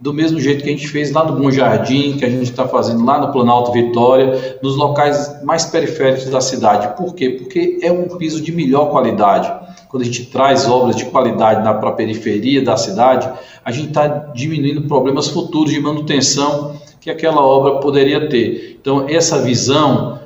do 0.00 0.14
mesmo 0.14 0.40
jeito 0.40 0.62
que 0.62 0.68
a 0.68 0.72
gente 0.72 0.86
fez 0.86 1.10
lá 1.10 1.24
no 1.24 1.36
Bom 1.36 1.50
Jardim, 1.50 2.16
que 2.16 2.24
a 2.24 2.30
gente 2.30 2.44
está 2.44 2.68
fazendo 2.68 3.04
lá 3.04 3.20
no 3.20 3.32
Planalto 3.32 3.72
Vitória, 3.72 4.58
nos 4.62 4.76
locais 4.76 5.42
mais 5.42 5.64
periféricos 5.64 6.26
da 6.26 6.40
cidade. 6.40 6.96
Por 6.96 7.14
quê? 7.14 7.30
Porque 7.30 7.80
é 7.82 7.90
um 7.90 8.16
piso 8.16 8.40
de 8.40 8.52
melhor 8.52 8.90
qualidade 8.90 9.52
quando 9.88 10.02
a 10.02 10.06
gente 10.06 10.26
traz 10.26 10.68
obras 10.68 10.96
de 10.96 11.06
qualidade 11.06 11.62
para 11.62 11.88
a 11.88 11.92
periferia 11.92 12.62
da 12.62 12.76
cidade, 12.76 13.28
a 13.64 13.70
gente 13.70 13.88
está 13.88 14.06
diminuindo 14.06 14.82
problemas 14.82 15.28
futuros 15.28 15.72
de 15.72 15.80
manutenção 15.80 16.78
que 17.00 17.10
aquela 17.10 17.40
obra 17.40 17.80
poderia 17.80 18.28
ter. 18.28 18.78
Então, 18.80 19.06
essa 19.08 19.40
visão 19.40 20.20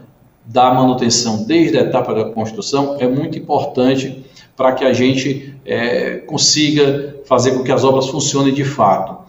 da 0.45 0.75
manutenção 0.75 1.45
desde 1.45 1.79
a 1.79 1.83
etapa 1.83 2.13
da 2.13 2.25
construção 2.25 2.97
é 2.99 3.07
muito 3.07 3.39
importante 3.39 4.25
para 4.57 4.73
que 4.73 4.85
a 4.85 4.93
gente 4.93 5.55
é, 5.65 6.17
consiga 6.27 7.17
fazer 7.25 7.53
com 7.53 7.63
que 7.63 7.73
as 7.73 7.85
obras 7.85 8.09
funcionem 8.09 8.53
de 8.53 8.65
fato. 8.65 9.23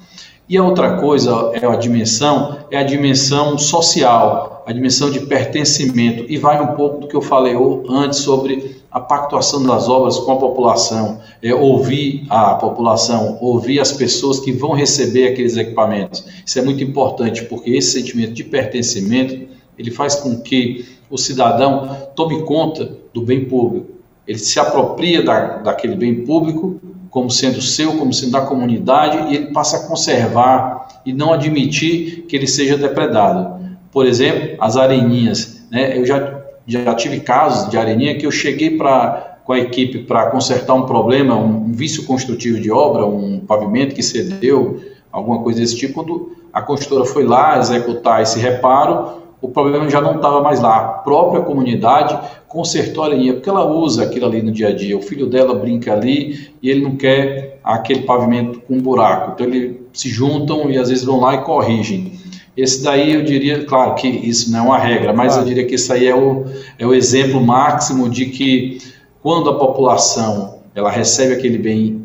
E 0.49 0.57
a 0.57 0.63
outra 0.63 0.97
coisa 0.97 1.51
é 1.53 1.65
a 1.65 1.75
dimensão, 1.75 2.57
é 2.69 2.77
a 2.77 2.83
dimensão 2.83 3.57
social, 3.57 4.52
a 4.65 4.71
dimensão 4.71 5.09
de 5.09 5.21
pertencimento, 5.21 6.25
e 6.27 6.37
vai 6.37 6.61
um 6.61 6.75
pouco 6.75 7.01
do 7.01 7.07
que 7.07 7.15
eu 7.15 7.21
falei 7.21 7.55
antes 7.89 8.19
sobre 8.19 8.81
a 8.91 8.99
pactuação 8.99 9.63
das 9.63 9.89
obras 9.89 10.17
com 10.19 10.31
a 10.31 10.37
população, 10.37 11.19
é, 11.41 11.53
ouvir 11.53 12.25
a 12.29 12.55
população, 12.55 13.37
ouvir 13.41 13.79
as 13.79 13.91
pessoas 13.91 14.39
que 14.39 14.51
vão 14.51 14.73
receber 14.73 15.29
aqueles 15.29 15.57
equipamentos. 15.57 16.23
Isso 16.45 16.59
é 16.59 16.61
muito 16.61 16.83
importante, 16.83 17.43
porque 17.45 17.71
esse 17.71 17.99
sentimento 17.99 18.33
de 18.33 18.43
pertencimento, 18.43 19.47
ele 19.77 19.89
faz 19.89 20.15
com 20.15 20.39
que 20.41 20.85
o 21.09 21.17
cidadão 21.17 21.97
tome 22.15 22.43
conta 22.43 22.91
do 23.13 23.21
bem 23.21 23.45
público. 23.45 23.93
Ele 24.27 24.37
se 24.37 24.59
apropria 24.59 25.23
da, 25.23 25.57
daquele 25.57 25.95
bem 25.95 26.23
público 26.23 26.79
como 27.09 27.29
sendo 27.29 27.61
seu, 27.61 27.97
como 27.97 28.13
sendo 28.13 28.31
da 28.31 28.41
comunidade, 28.41 29.31
e 29.31 29.35
ele 29.35 29.51
passa 29.51 29.77
a 29.77 29.87
conservar 29.87 31.01
e 31.05 31.13
não 31.13 31.33
admitir 31.33 32.25
que 32.27 32.35
ele 32.35 32.47
seja 32.47 32.77
depredado. 32.77 33.62
Por 33.93 34.05
exemplo, 34.05 34.57
as 34.59 34.75
areninhas. 34.75 35.63
Né? 35.71 35.97
Eu 35.97 36.05
já 36.05 36.41
já 36.65 36.93
tive 36.95 37.19
casos 37.19 37.69
de 37.69 37.77
areninha 37.77 38.17
que 38.17 38.25
eu 38.25 38.31
cheguei 38.31 38.77
para 38.77 39.31
com 39.43 39.51
a 39.51 39.59
equipe 39.59 39.99
para 39.99 40.27
consertar 40.27 40.73
um 40.73 40.85
problema, 40.85 41.35
um, 41.35 41.65
um 41.65 41.71
vício 41.73 42.05
construtivo 42.05 42.61
de 42.61 42.71
obra, 42.71 43.05
um 43.05 43.39
pavimento 43.39 43.93
que 43.93 44.01
cedeu, 44.01 44.79
alguma 45.11 45.39
coisa 45.39 45.59
desse 45.59 45.75
tipo. 45.75 45.95
Quando 45.95 46.31
a 46.53 46.61
construtora 46.61 47.05
foi 47.05 47.25
lá 47.25 47.59
executar 47.59 48.21
esse 48.21 48.39
reparo, 48.39 49.21
o 49.41 49.49
problema 49.49 49.89
já 49.89 49.99
não 49.99 50.15
estava 50.15 50.41
mais 50.41 50.61
lá. 50.61 50.77
A 50.77 50.87
própria 50.99 51.41
comunidade 51.41 52.17
consertou 52.47 53.03
a 53.03 53.07
areninha, 53.07 53.33
porque 53.33 53.49
ela 53.49 53.65
usa 53.65 54.03
aquilo 54.03 54.27
ali 54.27 54.41
no 54.41 54.51
dia 54.51 54.69
a 54.69 54.73
dia. 54.73 54.97
O 54.97 55.01
filho 55.01 55.27
dela 55.27 55.53
brinca 55.53 55.91
ali 55.91 56.53
e 56.61 56.69
ele 56.69 56.81
não 56.81 56.95
quer 56.95 57.59
aquele 57.61 58.03
pavimento 58.03 58.61
com 58.61 58.79
buraco. 58.79 59.33
Então, 59.33 59.45
eles 59.45 59.75
se 59.91 60.07
juntam 60.07 60.69
e 60.69 60.77
às 60.77 60.87
vezes 60.87 61.03
vão 61.03 61.19
lá 61.19 61.35
e 61.35 61.39
corrigem. 61.39 62.13
Esse 62.55 62.83
daí 62.83 63.13
eu 63.13 63.23
diria, 63.23 63.65
claro 63.65 63.95
que 63.95 64.07
isso 64.07 64.51
não 64.51 64.59
é 64.59 64.61
uma 64.61 64.77
regra, 64.77 65.11
mas 65.11 65.33
claro. 65.33 65.41
eu 65.41 65.47
diria 65.47 65.65
que 65.65 65.75
isso 65.75 65.91
aí 65.91 66.07
é 66.07 66.15
o, 66.15 66.45
é 66.77 66.85
o 66.85 66.93
exemplo 66.93 67.41
máximo 67.41 68.07
de 68.07 68.27
que 68.27 68.77
quando 69.21 69.49
a 69.49 69.57
população 69.57 70.59
ela 70.75 70.91
recebe 70.91 71.33
aquele 71.33 71.57
bem, 71.57 72.01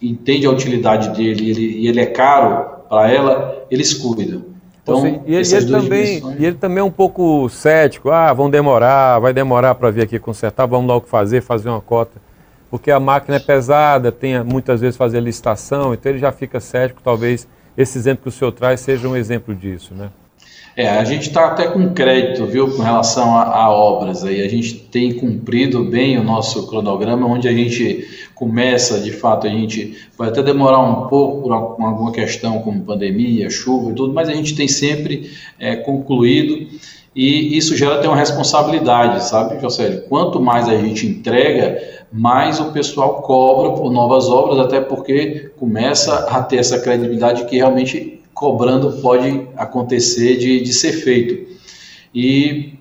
entende 0.00 0.46
a 0.46 0.50
utilidade 0.50 1.16
dele 1.16 1.50
ele, 1.50 1.78
e 1.78 1.88
ele 1.88 2.00
é 2.00 2.06
caro 2.06 2.78
para 2.88 3.10
ela, 3.10 3.66
eles 3.70 3.94
cuidam. 3.94 4.42
Então, 4.82 5.02
seja, 5.02 5.20
e, 5.26 5.34
ele, 5.34 5.54
ele 5.54 5.70
também, 5.70 6.22
e 6.38 6.46
ele 6.46 6.56
também 6.56 6.78
é 6.78 6.84
um 6.84 6.90
pouco 6.90 7.48
cético, 7.48 8.10
ah, 8.10 8.32
vão 8.32 8.48
demorar, 8.48 9.18
vai 9.18 9.32
demorar 9.32 9.74
para 9.74 9.90
vir 9.90 10.02
aqui 10.02 10.18
consertar, 10.18 10.66
vamos 10.66 10.88
lá 10.88 10.96
o 10.96 11.00
que 11.00 11.08
fazer, 11.08 11.42
fazer 11.42 11.68
uma 11.68 11.80
cota. 11.80 12.20
Porque 12.70 12.90
a 12.90 13.00
máquina 13.00 13.36
é 13.36 13.40
pesada, 13.40 14.12
tem 14.12 14.42
muitas 14.42 14.80
vezes 14.80 14.96
fazer 14.96 15.20
licitação, 15.20 15.94
então 15.94 16.10
ele 16.10 16.18
já 16.18 16.32
fica 16.32 16.60
cético, 16.60 17.00
talvez 17.02 17.46
esse 17.78 17.96
exemplo 17.96 18.24
que 18.24 18.28
o 18.28 18.32
senhor 18.32 18.50
traz 18.50 18.80
seja 18.80 19.08
um 19.08 19.16
exemplo 19.16 19.54
disso, 19.54 19.94
né? 19.94 20.10
É, 20.76 20.88
a 20.88 21.02
gente 21.04 21.28
está 21.28 21.46
até 21.46 21.66
com 21.66 21.92
crédito, 21.92 22.46
viu, 22.46 22.70
com 22.70 22.82
relação 22.82 23.36
a, 23.36 23.42
a, 23.42 23.70
obras 23.70 24.24
aí. 24.24 24.42
A 24.42 24.48
gente 24.48 24.74
tem 24.74 25.12
cumprido 25.12 25.84
bem 25.84 26.18
o 26.18 26.22
nosso 26.22 26.68
cronograma, 26.68 27.26
onde 27.26 27.48
a 27.48 27.52
gente 27.52 28.06
começa, 28.34 29.00
de 29.00 29.10
fato, 29.10 29.48
a 29.48 29.50
gente 29.50 29.98
vai 30.16 30.28
até 30.28 30.40
demorar 30.40 30.78
um 30.78 31.08
pouco 31.08 31.42
por 31.42 31.52
alguma 31.52 32.12
questão 32.12 32.60
como 32.60 32.82
pandemia, 32.82 33.50
chuva 33.50 33.90
e 33.90 33.94
tudo, 33.94 34.14
mas 34.14 34.28
a 34.28 34.34
gente 34.34 34.54
tem 34.54 34.68
sempre 34.68 35.32
é, 35.58 35.74
concluído 35.74 36.68
e 37.18 37.56
isso 37.56 37.76
gera 37.76 37.96
até 37.96 38.06
uma 38.06 38.16
responsabilidade, 38.16 39.24
sabe, 39.24 39.60
José? 39.60 40.04
Quanto 40.08 40.40
mais 40.40 40.68
a 40.68 40.76
gente 40.76 41.04
entrega, 41.04 41.82
mais 42.12 42.58
o 42.58 42.72
pessoal 42.72 43.22
cobra 43.22 43.72
por 43.72 43.92
novas 43.92 44.28
obras, 44.28 44.58
até 44.58 44.80
porque 44.80 45.50
começa 45.58 46.26
a 46.30 46.42
ter 46.42 46.56
essa 46.56 46.78
credibilidade 46.78 47.44
que 47.44 47.56
realmente 47.56 48.22
cobrando 48.32 49.00
pode 49.02 49.48
acontecer 49.56 50.36
de, 50.36 50.60
de 50.60 50.72
ser 50.72 50.92
feito. 50.92 51.48
E, 52.14 52.74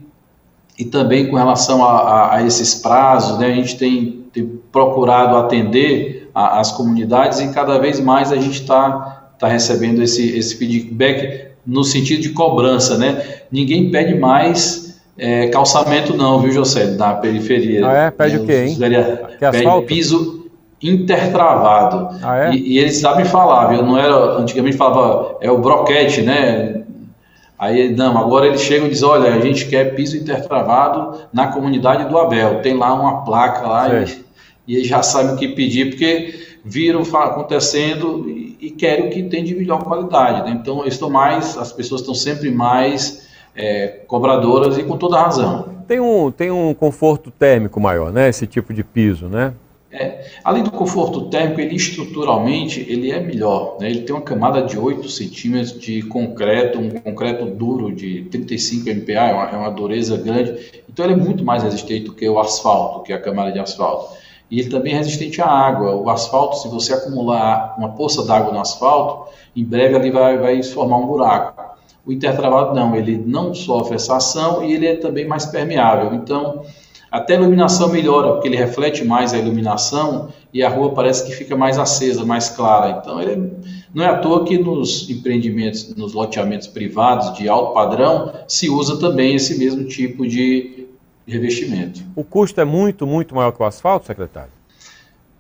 e 0.78 0.86
também 0.86 1.28
com 1.28 1.36
relação 1.36 1.84
a, 1.84 2.00
a, 2.00 2.36
a 2.36 2.44
esses 2.44 2.76
prazos, 2.76 3.40
né, 3.40 3.48
a 3.48 3.56
gente 3.56 3.76
tem, 3.76 4.26
tem 4.32 4.46
procurado 4.72 5.36
atender 5.36 6.30
a, 6.34 6.60
as 6.60 6.72
comunidades 6.72 7.40
e 7.40 7.52
cada 7.52 7.80
vez 7.80 8.00
mais 8.00 8.32
a 8.32 8.38
gente 8.38 8.62
está 8.62 9.34
tá 9.40 9.48
recebendo 9.48 10.02
esse, 10.02 10.38
esse 10.38 10.56
feedback 10.56 11.48
no 11.66 11.84
sentido 11.84 12.22
de 12.22 12.30
cobrança, 12.30 12.98
né? 12.98 13.42
Ninguém 13.52 13.92
pede 13.92 14.16
mais 14.16 14.87
é, 15.18 15.48
calçamento 15.48 16.16
não, 16.16 16.40
viu, 16.40 16.52
José? 16.52 16.86
Na 16.92 17.16
periferia. 17.16 17.88
Ah, 17.88 17.94
é? 17.94 18.12
Pede 18.12 18.38
o 18.38 18.46
quê, 18.46 18.66
hein? 18.68 18.76
Que 18.76 19.52
pede 19.52 19.82
piso 19.88 20.48
intertravado. 20.82 22.20
Ah, 22.22 22.46
é? 22.46 22.54
E, 22.54 22.74
e, 22.74 22.80
eles 22.80 22.98
sabem 22.98 23.26
falar, 23.26 23.68
viu? 23.68 23.82
Não 23.82 23.98
era, 23.98 24.16
antigamente 24.38 24.78
falava, 24.78 25.38
é 25.42 25.50
o 25.50 25.58
broquete, 25.58 26.22
né? 26.22 26.84
Aí, 27.58 27.96
não, 27.96 28.16
agora 28.16 28.46
eles 28.46 28.62
chegam 28.62 28.86
e 28.86 28.92
dizem, 28.92 29.08
olha, 29.08 29.34
a 29.34 29.42
gente 29.42 29.66
quer 29.66 29.96
piso 29.96 30.16
intertravado 30.16 31.22
na 31.34 31.48
comunidade 31.48 32.08
do 32.08 32.18
Abel. 32.18 32.62
Tem 32.62 32.78
lá 32.78 32.94
uma 32.94 33.26
placa 33.26 33.66
lá 33.66 33.90
e, 34.00 34.06
e, 34.68 34.76
eles 34.76 34.88
já 34.88 35.02
sabem 35.02 35.34
o 35.34 35.38
que 35.38 35.48
pedir, 35.48 35.90
porque 35.90 36.46
viram 36.64 37.02
acontecendo 37.02 38.30
e, 38.30 38.56
e 38.62 38.70
querem 38.70 39.08
o 39.08 39.10
que 39.10 39.24
tem 39.24 39.44
de 39.44 39.56
melhor 39.56 39.84
qualidade. 39.84 40.44
Né? 40.44 40.60
Então, 40.62 40.86
estão 40.86 41.10
mais, 41.10 41.58
as 41.58 41.72
pessoas 41.72 42.02
estão 42.02 42.14
sempre 42.14 42.52
mais 42.52 43.27
é, 43.58 43.88
cobradoras 44.08 44.78
e 44.78 44.84
com 44.84 44.98
toda 44.98 45.20
razão. 45.20 45.78
Tem 45.88 46.00
um, 46.00 46.30
tem 46.32 46.52
um 46.52 46.74
conforto 46.74 47.32
térmico 47.32 47.80
maior, 47.80 48.12
né? 48.12 48.30
Esse 48.30 48.46
tipo 48.46 48.74
de 48.74 48.84
piso, 48.84 49.28
né? 49.28 49.54
É, 49.90 50.26
além 50.44 50.64
do 50.64 50.70
conforto 50.70 51.30
térmico, 51.30 51.62
ele 51.62 51.76
estruturalmente 51.76 52.86
ele 52.88 53.10
é 53.10 53.20
melhor. 53.20 53.78
Né? 53.80 53.90
Ele 53.90 54.02
tem 54.02 54.14
uma 54.14 54.22
camada 54.22 54.62
de 54.62 54.78
8 54.78 55.10
centímetros 55.10 55.80
de 55.80 56.02
concreto, 56.04 56.78
um 56.78 56.90
concreto 56.90 57.46
duro 57.46 57.96
de 57.96 58.24
35 58.24 58.90
MPa, 58.90 59.14
é 59.14 59.34
uma, 59.34 59.50
é 59.50 59.58
uma 59.58 59.72
dureza 59.72 60.18
grande. 60.18 60.84
Então 60.90 61.06
ele 61.06 61.14
é 61.14 61.18
muito 61.18 61.44
mais 61.44 61.64
resistente 61.64 62.06
do 62.06 62.14
que 62.14 62.28
o 62.28 62.38
asfalto, 62.38 63.02
que 63.04 63.14
é 63.14 63.16
a 63.16 63.22
camada 63.22 63.52
de 63.52 63.60
asfalto. 63.60 64.14
E 64.52 64.60
ele 64.60 64.70
também 64.70 64.94
é 64.94 64.98
resistente 64.98 65.42
à 65.42 65.48
água. 65.48 65.96
O 65.96 66.10
asfalto, 66.10 66.58
se 66.58 66.68
você 66.68 66.94
acumular 66.94 67.76
uma 67.78 67.90
poça 67.90 68.26
d'água 68.26 68.52
no 68.52 68.60
asfalto, 68.60 69.32
em 69.56 69.64
breve 69.64 69.96
ali 69.96 70.12
vai, 70.12 70.38
vai 70.38 70.62
formar 70.64 70.98
um 70.98 71.08
buraco. 71.08 71.77
O 72.08 72.12
intertravado 72.14 72.74
não, 72.74 72.96
ele 72.96 73.18
não 73.18 73.54
sofre 73.54 73.96
essa 73.96 74.16
ação 74.16 74.64
e 74.64 74.74
ele 74.74 74.88
é 74.88 74.96
também 74.96 75.28
mais 75.28 75.46
permeável. 75.46 76.14
Então, 76.14 76.64
até 77.12 77.36
a 77.36 77.38
iluminação 77.38 77.90
melhora, 77.90 78.32
porque 78.32 78.48
ele 78.48 78.56
reflete 78.56 79.04
mais 79.04 79.34
a 79.34 79.38
iluminação 79.38 80.30
e 80.54 80.64
a 80.64 80.70
rua 80.70 80.94
parece 80.94 81.26
que 81.26 81.34
fica 81.34 81.56
mais 81.58 81.78
acesa, 81.78 82.24
mais 82.24 82.48
clara. 82.48 83.00
Então, 83.02 83.22
ele 83.22 83.52
não 83.94 84.06
é 84.06 84.08
à 84.08 84.20
toa 84.20 84.46
que 84.46 84.58
nos 84.58 85.10
empreendimentos, 85.10 85.94
nos 85.96 86.14
loteamentos 86.14 86.68
privados 86.68 87.38
de 87.38 87.50
alto 87.50 87.74
padrão, 87.74 88.32
se 88.48 88.70
usa 88.70 88.98
também 88.98 89.36
esse 89.36 89.58
mesmo 89.58 89.84
tipo 89.84 90.26
de 90.26 90.88
revestimento. 91.28 92.02
O 92.16 92.24
custo 92.24 92.62
é 92.62 92.66
muito, 92.66 93.06
muito 93.06 93.36
maior 93.36 93.52
que 93.52 93.62
o 93.62 93.66
asfalto, 93.66 94.08
secretário? 94.08 94.52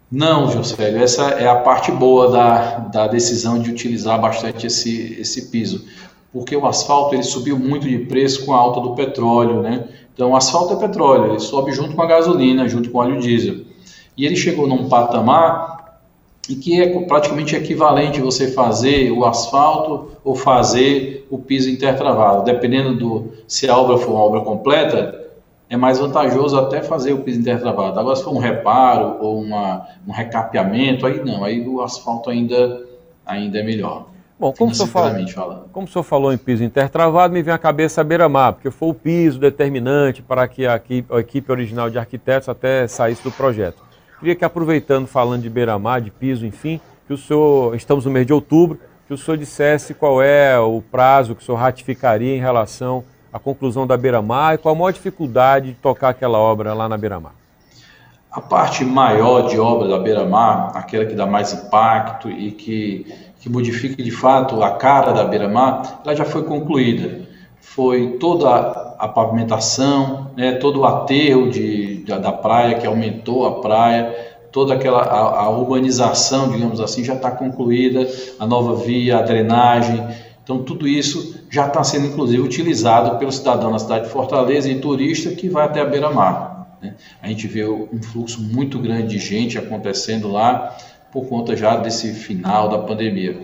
Não, 0.09 0.49
Juscelio, 0.49 1.01
essa 1.01 1.31
é 1.31 1.47
a 1.47 1.55
parte 1.55 1.91
boa 1.91 2.31
da, 2.31 2.79
da 2.79 3.07
decisão 3.07 3.59
de 3.59 3.69
utilizar 3.69 4.19
bastante 4.19 4.65
esse, 4.65 5.17
esse 5.19 5.49
piso, 5.49 5.85
porque 6.31 6.55
o 6.55 6.65
asfalto 6.65 7.15
ele 7.15 7.23
subiu 7.23 7.57
muito 7.57 7.87
de 7.87 7.99
preço 7.99 8.45
com 8.45 8.53
a 8.53 8.57
alta 8.57 8.79
do 8.79 8.93
petróleo, 8.95 9.61
né? 9.61 9.87
Então, 10.13 10.35
asfalto 10.35 10.73
é 10.73 10.87
petróleo, 10.87 11.31
ele 11.31 11.39
sobe 11.39 11.71
junto 11.71 11.95
com 11.95 12.01
a 12.01 12.07
gasolina, 12.07 12.67
junto 12.67 12.89
com 12.89 12.97
o 12.97 13.01
óleo 13.01 13.19
diesel. 13.19 13.65
E 14.15 14.25
ele 14.25 14.35
chegou 14.35 14.67
num 14.67 14.89
patamar 14.89 15.77
em 16.49 16.55
que 16.55 16.81
é 16.81 16.99
praticamente 17.01 17.55
equivalente 17.55 18.21
você 18.21 18.51
fazer 18.51 19.11
o 19.11 19.25
asfalto 19.25 20.11
ou 20.23 20.35
fazer 20.35 21.27
o 21.29 21.37
piso 21.37 21.69
intertravado. 21.69 22.43
Dependendo 22.43 22.95
do 22.95 23.31
se 23.47 23.69
a 23.69 23.77
obra 23.77 23.97
for 23.97 24.11
uma 24.11 24.23
obra 24.23 24.41
completa, 24.41 25.27
é 25.69 25.75
mais 25.75 25.99
vantajoso 25.99 26.57
até 26.57 26.81
fazer 26.81 27.13
o 27.13 27.19
piso 27.19 27.39
intertravado. 27.39 27.99
Agora, 27.99 28.15
se 28.15 28.23
for 28.23 28.33
um 28.33 28.39
reparo 28.39 29.17
ou 29.19 29.41
uma, 29.41 29.87
um 30.07 30.11
recapeamento, 30.11 31.05
aí 31.05 31.23
não, 31.23 31.43
aí 31.43 31.67
o 31.67 31.81
asfalto 31.81 32.29
ainda, 32.29 32.85
ainda 33.25 33.59
é 33.59 33.63
melhor. 33.63 34.07
Bom, 34.39 34.53
como 34.53 34.71
o, 34.71 34.75
senhor 34.75 34.87
falou, 34.87 35.67
como 35.73 35.87
o 35.87 35.89
senhor 35.89 36.03
falou 36.03 36.31
em 36.31 36.37
piso 36.37 36.63
intertravado, 36.63 37.33
me 37.33 37.41
vem 37.41 37.51
à 37.51 37.57
cabeça 37.57 38.01
a 38.01 38.03
beira-mar, 38.03 38.53
porque 38.53 38.69
foi 38.69 38.89
o 38.89 38.93
piso 38.93 39.39
determinante 39.39 40.21
para 40.21 40.47
que 40.47 40.67
a 40.67 40.75
equipe, 40.75 41.11
a 41.11 41.19
equipe 41.19 41.51
original 41.51 41.89
de 41.89 41.97
arquitetos 41.97 42.47
até 42.47 42.87
saísse 42.87 43.23
do 43.23 43.31
projeto. 43.31 43.81
Queria 44.19 44.35
que, 44.35 44.45
aproveitando, 44.45 45.07
falando 45.07 45.41
de 45.41 45.49
beira-mar, 45.49 46.01
de 46.01 46.11
piso, 46.11 46.45
enfim, 46.45 46.79
que 47.07 47.13
o 47.13 47.17
senhor, 47.17 47.75
estamos 47.75 48.05
no 48.05 48.11
mês 48.11 48.27
de 48.27 48.33
outubro, 48.33 48.79
que 49.07 49.13
o 49.13 49.17
senhor 49.17 49.37
dissesse 49.37 49.95
qual 49.95 50.21
é 50.21 50.59
o 50.59 50.81
prazo 50.81 51.33
que 51.33 51.41
o 51.41 51.45
senhor 51.45 51.57
ratificaria 51.57 52.35
em 52.35 52.39
relação 52.39 53.03
à 53.33 53.39
conclusão 53.39 53.87
da 53.87 53.97
beira-mar 53.97 54.53
e 54.53 54.57
qual 54.59 54.75
a 54.75 54.77
maior 54.77 54.91
dificuldade 54.91 55.69
de 55.69 55.75
tocar 55.75 56.09
aquela 56.09 56.37
obra 56.37 56.73
lá 56.73 56.87
na 56.87 56.97
beira-mar. 56.97 57.33
A 58.29 58.41
parte 58.41 58.83
maior 58.83 59.47
de 59.47 59.57
obra 59.57 59.87
da 59.87 59.97
beira-mar, 59.97 60.71
aquela 60.75 61.05
que 61.05 61.15
dá 61.15 61.25
mais 61.25 61.53
impacto 61.53 62.29
e 62.29 62.51
que 62.51 63.07
que 63.47 63.53
modifique 63.53 64.03
de 64.03 64.11
fato 64.11 64.61
a 64.61 64.71
cara 64.71 65.13
da 65.13 65.23
beira-mar, 65.23 66.01
ela 66.05 66.13
já 66.13 66.25
foi 66.25 66.43
concluída. 66.43 67.25
Foi 67.61 68.17
toda 68.19 68.49
a 68.99 69.07
pavimentação, 69.07 70.31
né, 70.35 70.53
todo 70.53 70.81
o 70.81 70.85
aterro 70.85 71.49
de, 71.49 72.03
da, 72.05 72.17
da 72.17 72.31
praia, 72.31 72.75
que 72.75 72.85
aumentou 72.85 73.45
a 73.45 73.61
praia, 73.61 74.13
toda 74.51 74.73
aquela 74.73 75.01
a, 75.01 75.43
a 75.43 75.49
urbanização, 75.49 76.49
digamos 76.51 76.81
assim, 76.81 77.03
já 77.03 77.13
está 77.13 77.31
concluída, 77.31 78.07
a 78.39 78.45
nova 78.45 78.75
via, 78.75 79.17
a 79.17 79.21
drenagem. 79.21 80.05
Então, 80.43 80.63
tudo 80.63 80.87
isso 80.87 81.41
já 81.49 81.67
está 81.67 81.83
sendo, 81.83 82.07
inclusive, 82.07 82.41
utilizado 82.41 83.17
pelo 83.17 83.31
cidadão 83.31 83.71
na 83.71 83.79
cidade 83.79 84.05
de 84.05 84.11
Fortaleza 84.11 84.69
e 84.69 84.79
turista 84.79 85.29
que 85.31 85.47
vai 85.47 85.65
até 85.65 85.81
a 85.81 85.85
beira-mar. 85.85 86.77
Né? 86.81 86.95
A 87.21 87.27
gente 87.27 87.47
vê 87.47 87.65
um 87.65 88.01
fluxo 88.01 88.41
muito 88.41 88.79
grande 88.79 89.07
de 89.07 89.19
gente 89.19 89.57
acontecendo 89.57 90.31
lá, 90.31 90.75
por 91.11 91.27
conta 91.27 91.55
já 91.55 91.77
desse 91.77 92.13
final 92.13 92.69
da 92.69 92.79
pandemia. 92.79 93.41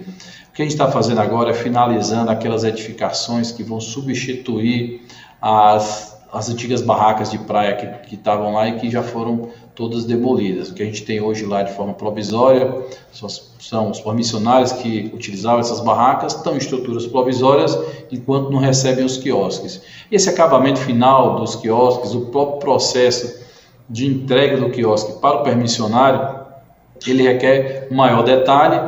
O 0.49 0.53
que 0.53 0.61
a 0.61 0.65
gente 0.65 0.73
está 0.73 0.91
fazendo 0.91 1.19
agora 1.19 1.51
é 1.51 1.53
finalizando 1.53 2.29
aquelas 2.29 2.63
edificações 2.63 3.51
que 3.51 3.63
vão 3.63 3.81
substituir 3.81 5.01
as, 5.41 6.21
as 6.31 6.49
antigas 6.49 6.81
barracas 6.81 7.31
de 7.31 7.37
praia 7.39 7.75
que 8.07 8.15
estavam 8.15 8.53
lá 8.53 8.67
e 8.67 8.79
que 8.79 8.89
já 8.89 9.01
foram 9.01 9.49
todas 9.75 10.05
demolidas. 10.05 10.69
O 10.69 10.73
que 10.73 10.83
a 10.83 10.85
gente 10.85 11.03
tem 11.03 11.19
hoje 11.19 11.45
lá 11.45 11.63
de 11.63 11.73
forma 11.73 11.93
provisória 11.93 12.71
são, 13.11 13.27
são 13.59 13.91
os 13.91 14.03
missionários 14.13 14.71
que 14.71 15.11
utilizavam 15.13 15.59
essas 15.59 15.79
barracas, 15.79 16.35
estão 16.35 16.53
em 16.53 16.57
estruturas 16.57 17.07
provisórias 17.07 17.77
enquanto 18.11 18.51
não 18.51 18.59
recebem 18.59 19.03
os 19.03 19.17
quiosques. 19.17 19.81
Esse 20.11 20.29
acabamento 20.29 20.79
final 20.79 21.35
dos 21.35 21.55
quiosques, 21.55 22.13
o 22.13 22.27
próprio 22.27 22.59
processo 22.59 23.41
de 23.89 24.05
entrega 24.05 24.57
do 24.57 24.69
quiosque 24.69 25.13
para 25.19 25.41
o 25.41 25.43
permissionário, 25.43 26.42
ele 27.05 27.23
requer 27.23 27.87
maior 27.91 28.23
detalhe 28.23 28.79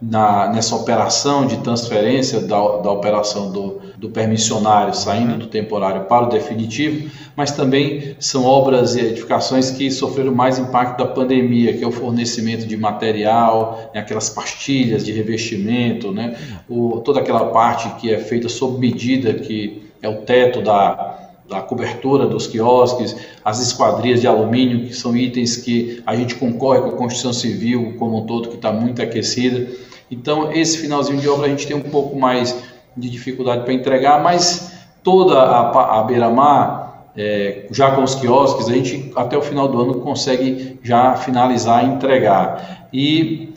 na, 0.00 0.48
nessa 0.52 0.76
operação 0.76 1.46
de 1.46 1.58
transferência 1.58 2.40
da, 2.40 2.56
da 2.78 2.90
operação 2.90 3.50
do, 3.50 3.80
do 3.96 4.10
permissionário 4.10 4.94
saindo 4.94 5.38
do 5.38 5.46
temporário 5.46 6.02
para 6.04 6.26
o 6.26 6.28
definitivo, 6.28 7.10
mas 7.34 7.52
também 7.52 8.14
são 8.18 8.44
obras 8.44 8.94
e 8.94 9.00
edificações 9.00 9.70
que 9.70 9.90
sofreram 9.90 10.34
mais 10.34 10.58
impacto 10.58 10.98
da 10.98 11.06
pandemia, 11.06 11.72
que 11.72 11.82
é 11.82 11.86
o 11.86 11.92
fornecimento 11.92 12.66
de 12.66 12.76
material, 12.76 13.90
né, 13.94 14.00
aquelas 14.00 14.28
pastilhas 14.28 15.04
de 15.04 15.12
revestimento, 15.12 16.12
né, 16.12 16.36
o, 16.68 17.00
toda 17.00 17.20
aquela 17.20 17.46
parte 17.46 17.88
que 18.00 18.12
é 18.12 18.18
feita 18.18 18.48
sob 18.48 18.78
medida, 18.78 19.32
que 19.34 19.90
é 20.02 20.08
o 20.08 20.16
teto 20.22 20.60
da, 20.60 21.23
da 21.48 21.60
cobertura 21.60 22.26
dos 22.26 22.46
quiosques, 22.46 23.14
as 23.44 23.60
esquadrias 23.60 24.20
de 24.20 24.26
alumínio, 24.26 24.86
que 24.86 24.94
são 24.94 25.16
itens 25.16 25.56
que 25.56 26.02
a 26.06 26.16
gente 26.16 26.36
concorre 26.36 26.80
com 26.80 26.88
a 26.88 26.92
construção 26.92 27.32
civil 27.32 27.96
como 27.98 28.18
um 28.18 28.26
todo, 28.26 28.48
que 28.48 28.56
está 28.56 28.72
muito 28.72 29.02
aquecida. 29.02 29.68
Então, 30.10 30.52
esse 30.52 30.78
finalzinho 30.78 31.20
de 31.20 31.28
obra 31.28 31.46
a 31.46 31.48
gente 31.50 31.66
tem 31.66 31.76
um 31.76 31.82
pouco 31.82 32.18
mais 32.18 32.56
de 32.96 33.10
dificuldade 33.10 33.64
para 33.64 33.72
entregar, 33.72 34.22
mas 34.22 34.72
toda 35.02 35.38
a, 35.38 36.00
a 36.00 36.02
beira-mar, 36.04 37.10
é, 37.16 37.66
já 37.70 37.90
com 37.90 38.02
os 38.02 38.14
quiosques, 38.14 38.68
a 38.68 38.72
gente 38.72 39.12
até 39.14 39.36
o 39.36 39.42
final 39.42 39.68
do 39.68 39.80
ano 39.80 39.94
consegue 40.00 40.78
já 40.82 41.14
finalizar 41.14 41.84
e 41.84 41.88
entregar. 41.88 42.88
E 42.92 43.52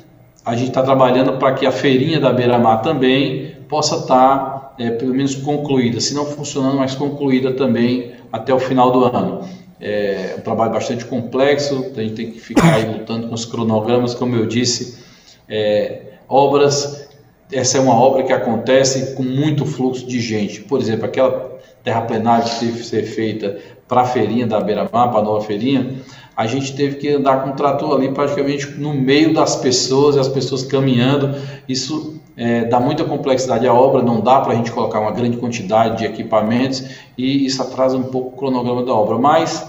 a 0.45 0.56
gente 0.56 0.69
está 0.69 0.84
trabalhando 0.84 1.34
para 1.34 1.54
que 1.54 1.65
a 1.65 1.71
feirinha 1.71 2.19
da 2.19 2.34
beira-mar 2.34 2.82
também 2.82 3.56
possa 3.67 3.97
estar 3.97 4.38
tá 4.38 4.57
é, 4.78 4.92
pelo 4.92 5.13
menos 5.13 5.36
concluída, 5.36 6.00
se 6.00 6.13
não 6.13 6.26
funcionando, 6.26 6.78
mas 6.78 6.96
concluída 6.96 7.54
também 7.54 8.13
até 8.32 8.54
o 8.54 8.60
final 8.60 8.92
do 8.92 9.04
ano. 9.06 9.48
É 9.80 10.36
um 10.38 10.42
trabalho 10.42 10.72
bastante 10.72 11.06
complexo, 11.06 11.92
a 11.96 12.02
gente 12.02 12.16
tem 12.16 12.32
que 12.32 12.40
ficar 12.40 12.76
aí 12.76 12.98
lutando 12.98 13.28
com 13.28 13.36
os 13.36 13.46
cronogramas, 13.46 14.16
como 14.16 14.36
eu 14.36 14.46
disse, 14.48 15.04
é, 15.48 16.02
obras, 16.28 17.08
essa 17.52 17.78
é 17.78 17.82
uma 17.82 17.94
obra 17.94 18.24
que 18.24 18.34
acontece 18.34 19.13
com 19.16 19.24
muito 19.24 19.66
fluxo 19.66 20.08
de 20.08 20.20
gente, 20.20 20.62
por 20.62 20.82
exemplo, 20.82 21.06
aquela 21.06 21.58
terraplenagem 21.84 22.54
que 22.54 22.60
teve 22.60 22.78
que 22.80 22.86
ser 22.86 23.04
feita 23.04 23.58
para 23.88 24.02
a 24.02 24.06
feirinha 24.06 24.45
da 24.45 24.60
Beira-Mar, 24.60 25.10
para 25.10 25.19
a 25.19 25.23
nova 25.23 25.41
feirinha, 25.41 26.02
a 26.36 26.45
gente 26.45 26.76
teve 26.76 26.97
que 26.97 27.10
andar 27.10 27.43
com 27.43 27.50
o 27.50 27.54
trator 27.54 27.95
ali 27.95 28.12
praticamente 28.12 28.67
no 28.71 28.93
meio 28.93 29.34
das 29.34 29.56
pessoas, 29.56 30.15
e 30.15 30.19
as 30.19 30.28
pessoas 30.28 30.63
caminhando. 30.63 31.36
Isso 31.67 32.21
é, 32.38 32.65
dá 32.65 32.80
muita 32.80 33.04
complexidade 33.04 33.67
à 33.67 33.73
obra, 33.73 34.04
não 34.04 34.21
dá 34.21 34.39
para 34.41 34.54
a 34.54 34.56
gente 34.56 34.71
colocar 34.71 35.00
uma 35.00 35.12
grande 35.12 35.38
quantidade 35.38 35.97
de 35.97 36.06
equipamentos 36.06 36.84
e 37.17 37.45
isso 37.45 37.60
atrasa 37.63 37.97
um 37.97 38.04
pouco 38.04 38.36
o 38.36 38.38
cronograma 38.38 38.84
da 38.84 38.93
obra. 38.93 39.17
Mas 39.17 39.65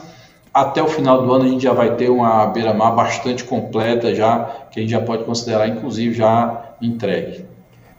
até 0.53 0.83
o 0.83 0.89
final 0.89 1.23
do 1.23 1.33
ano 1.33 1.45
a 1.45 1.49
gente 1.49 1.63
já 1.63 1.73
vai 1.73 1.95
ter 1.97 2.11
uma 2.11 2.47
beira-mar 2.47 2.95
bastante 2.95 3.45
completa 3.45 4.15
já, 4.15 4.67
que 4.71 4.81
a 4.81 4.83
gente 4.83 4.91
já 4.91 5.01
pode 5.01 5.25
considerar 5.25 5.67
inclusive 5.69 6.15
já 6.15 6.75
entregue. 6.83 7.47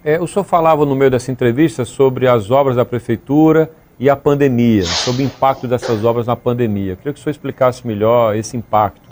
É, 0.05 0.19
o 0.19 0.27
senhor 0.27 0.45
falava 0.45 0.85
no 0.85 0.95
meio 0.95 1.09
dessa 1.09 1.31
entrevista 1.31 1.83
sobre 1.83 2.27
as 2.27 2.51
obras 2.51 2.75
da 2.75 2.85
prefeitura 2.85 3.71
e 3.99 4.09
a 4.09 4.15
pandemia, 4.15 4.85
sobre 4.85 5.23
o 5.23 5.25
impacto 5.25 5.67
dessas 5.67 6.05
obras 6.05 6.25
na 6.25 6.35
pandemia. 6.35 6.93
Eu 6.93 6.97
queria 6.97 7.13
que 7.13 7.19
o 7.19 7.21
senhor 7.21 7.31
explicasse 7.31 7.85
melhor 7.85 8.35
esse 8.35 8.55
impacto. 8.55 9.09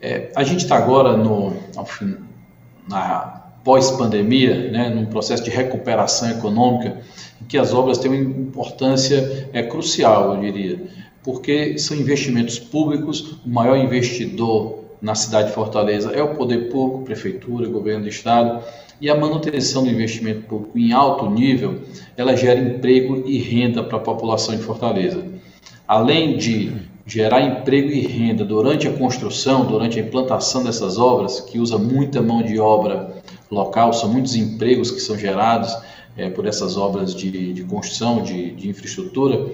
É, 0.00 0.30
a 0.34 0.42
gente 0.42 0.60
está 0.60 0.76
agora 0.76 1.16
no, 1.16 1.54
na 2.88 3.42
pós-pandemia, 3.62 4.70
né, 4.70 4.88
num 4.90 5.06
processo 5.06 5.42
de 5.42 5.50
recuperação 5.50 6.30
econômica, 6.30 7.00
em 7.40 7.44
que 7.44 7.58
as 7.58 7.72
obras 7.72 7.98
têm 7.98 8.10
uma 8.10 8.20
importância 8.20 9.48
é, 9.52 9.62
crucial, 9.62 10.34
eu 10.34 10.40
diria, 10.40 10.82
porque 11.22 11.78
são 11.78 11.96
investimentos 11.96 12.58
públicos, 12.58 13.38
o 13.44 13.48
maior 13.48 13.76
investidor 13.76 14.84
na 15.00 15.14
cidade 15.14 15.48
de 15.48 15.54
Fortaleza 15.54 16.12
é 16.12 16.22
o 16.22 16.34
poder 16.34 16.70
público, 16.70 17.04
prefeitura, 17.04 17.68
governo 17.68 18.04
do 18.04 18.08
estado, 18.08 18.62
e 19.04 19.10
a 19.10 19.14
manutenção 19.14 19.84
do 19.84 19.90
investimento 19.90 20.46
público 20.46 20.78
em 20.78 20.94
alto 20.94 21.28
nível, 21.28 21.82
ela 22.16 22.34
gera 22.34 22.58
emprego 22.58 23.22
e 23.26 23.36
renda 23.36 23.84
para 23.84 23.98
a 23.98 24.00
população 24.00 24.56
de 24.56 24.62
Fortaleza. 24.62 25.22
Além 25.86 26.38
de 26.38 26.72
gerar 27.04 27.42
emprego 27.42 27.90
e 27.90 28.00
renda 28.00 28.46
durante 28.46 28.88
a 28.88 28.92
construção, 28.94 29.66
durante 29.66 30.00
a 30.00 30.02
implantação 30.02 30.64
dessas 30.64 30.96
obras, 30.96 31.38
que 31.38 31.58
usa 31.58 31.76
muita 31.76 32.22
mão 32.22 32.42
de 32.42 32.58
obra 32.58 33.22
local, 33.50 33.92
são 33.92 34.10
muitos 34.10 34.36
empregos 34.36 34.90
que 34.90 35.00
são 35.00 35.18
gerados 35.18 35.76
é, 36.16 36.30
por 36.30 36.46
essas 36.46 36.78
obras 36.78 37.14
de, 37.14 37.52
de 37.52 37.62
construção, 37.64 38.22
de, 38.22 38.52
de, 38.52 38.70
infraestrutura, 38.70 39.52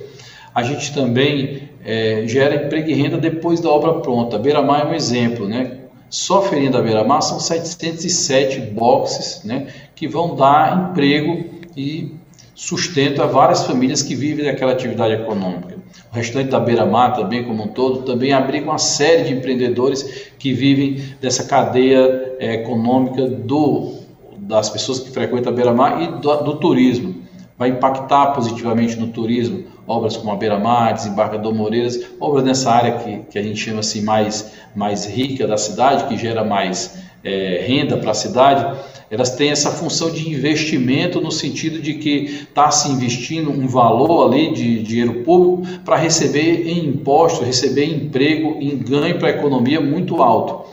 a 0.55 0.63
gente 0.63 0.95
também 0.95 1.71
é, 1.85 2.23
gera 2.25 2.67
emprego 2.67 2.89
e 2.89 2.95
renda 2.95 3.19
depois 3.19 3.59
da 3.59 3.69
obra 3.69 3.95
pronta. 3.95 4.39
Beira-Mar 4.39 4.83
é 4.83 4.85
um 4.85 4.95
exemplo, 4.95 5.49
né? 5.49 5.70
Só 6.11 6.43
feirinha 6.43 6.73
da 6.73 6.83
Beira-Mar 6.83 7.23
são 7.23 7.39
707 7.39 8.61
boxes, 8.73 9.43
né? 9.45 9.69
Que 9.95 10.09
vão 10.09 10.35
dar 10.35 10.91
emprego 10.91 11.45
e 11.77 12.13
sustento 12.55 13.23
a 13.23 13.27
várias 13.27 13.65
famílias 13.65 14.03
que 14.03 14.15
vivem 14.15 14.45
daquela 14.45 14.73
atividade 14.73 15.15
econômica. 15.15 15.79
O 16.13 16.15
restante 16.15 16.51
da 16.51 16.61
beira-mar 16.61 17.15
também, 17.15 17.45
como 17.45 17.63
um 17.63 17.69
todo, 17.69 18.03
também 18.03 18.33
abriga 18.33 18.67
uma 18.67 18.79
série 18.79 19.25
de 19.25 19.33
empreendedores 19.33 20.33
que 20.39 20.53
vivem 20.53 21.03
dessa 21.21 21.45
cadeia 21.45 22.35
é, 22.39 22.55
econômica 22.57 23.27
do, 23.27 23.95
das 24.37 24.69
pessoas 24.69 24.99
que 24.99 25.11
frequentam 25.11 25.53
a 25.53 25.57
beira-mar 25.57 26.03
e 26.03 26.21
do, 26.21 26.37
do, 26.43 26.57
turismo. 26.57 27.20
Vai 27.61 27.69
impactar 27.69 28.33
positivamente 28.33 28.97
no 28.97 29.09
turismo, 29.09 29.65
obras 29.87 30.17
como 30.17 30.33
a 30.33 30.37
beira-mar, 30.37 30.95
desembarcador 30.95 31.55
Moreiras, 31.55 32.01
obras 32.19 32.43
nessa 32.43 32.73
área 32.73 32.93
que, 32.99 33.19
que 33.31 33.39
a 33.39 33.43
gente 33.43 33.61
chama 33.61 33.79
assim 33.79 34.03
mais, 34.03 34.53
mais 34.75 35.05
rica 35.07 35.47
da 35.47 35.57
cidade, 35.57 36.07
que 36.07 36.17
gera 36.17 36.43
mais 36.43 36.99
é, 37.23 37.63
renda 37.65 37.97
para 37.99 38.11
a 38.11 38.15
cidade 38.15 38.77
elas 39.11 39.31
têm 39.31 39.51
essa 39.51 39.73
função 39.73 40.09
de 40.11 40.31
investimento 40.31 41.21
no 41.21 41.33
sentido 41.33 41.83
de 41.83 41.95
que 41.95 42.47
está 42.49 42.71
se 42.71 42.89
investindo 42.89 43.51
um 43.51 43.67
valor 43.67 44.29
ali 44.29 44.55
de 44.55 44.83
dinheiro 44.85 45.25
público 45.25 45.81
para 45.85 45.97
receber 45.97 46.69
em 46.69 46.87
impostos, 46.87 47.45
receber 47.45 47.87
emprego, 47.87 48.57
em 48.61 48.79
ganho 48.79 49.19
para 49.19 49.29
a 49.29 49.31
economia 49.33 49.81
muito 49.81 50.23
alto. 50.23 50.71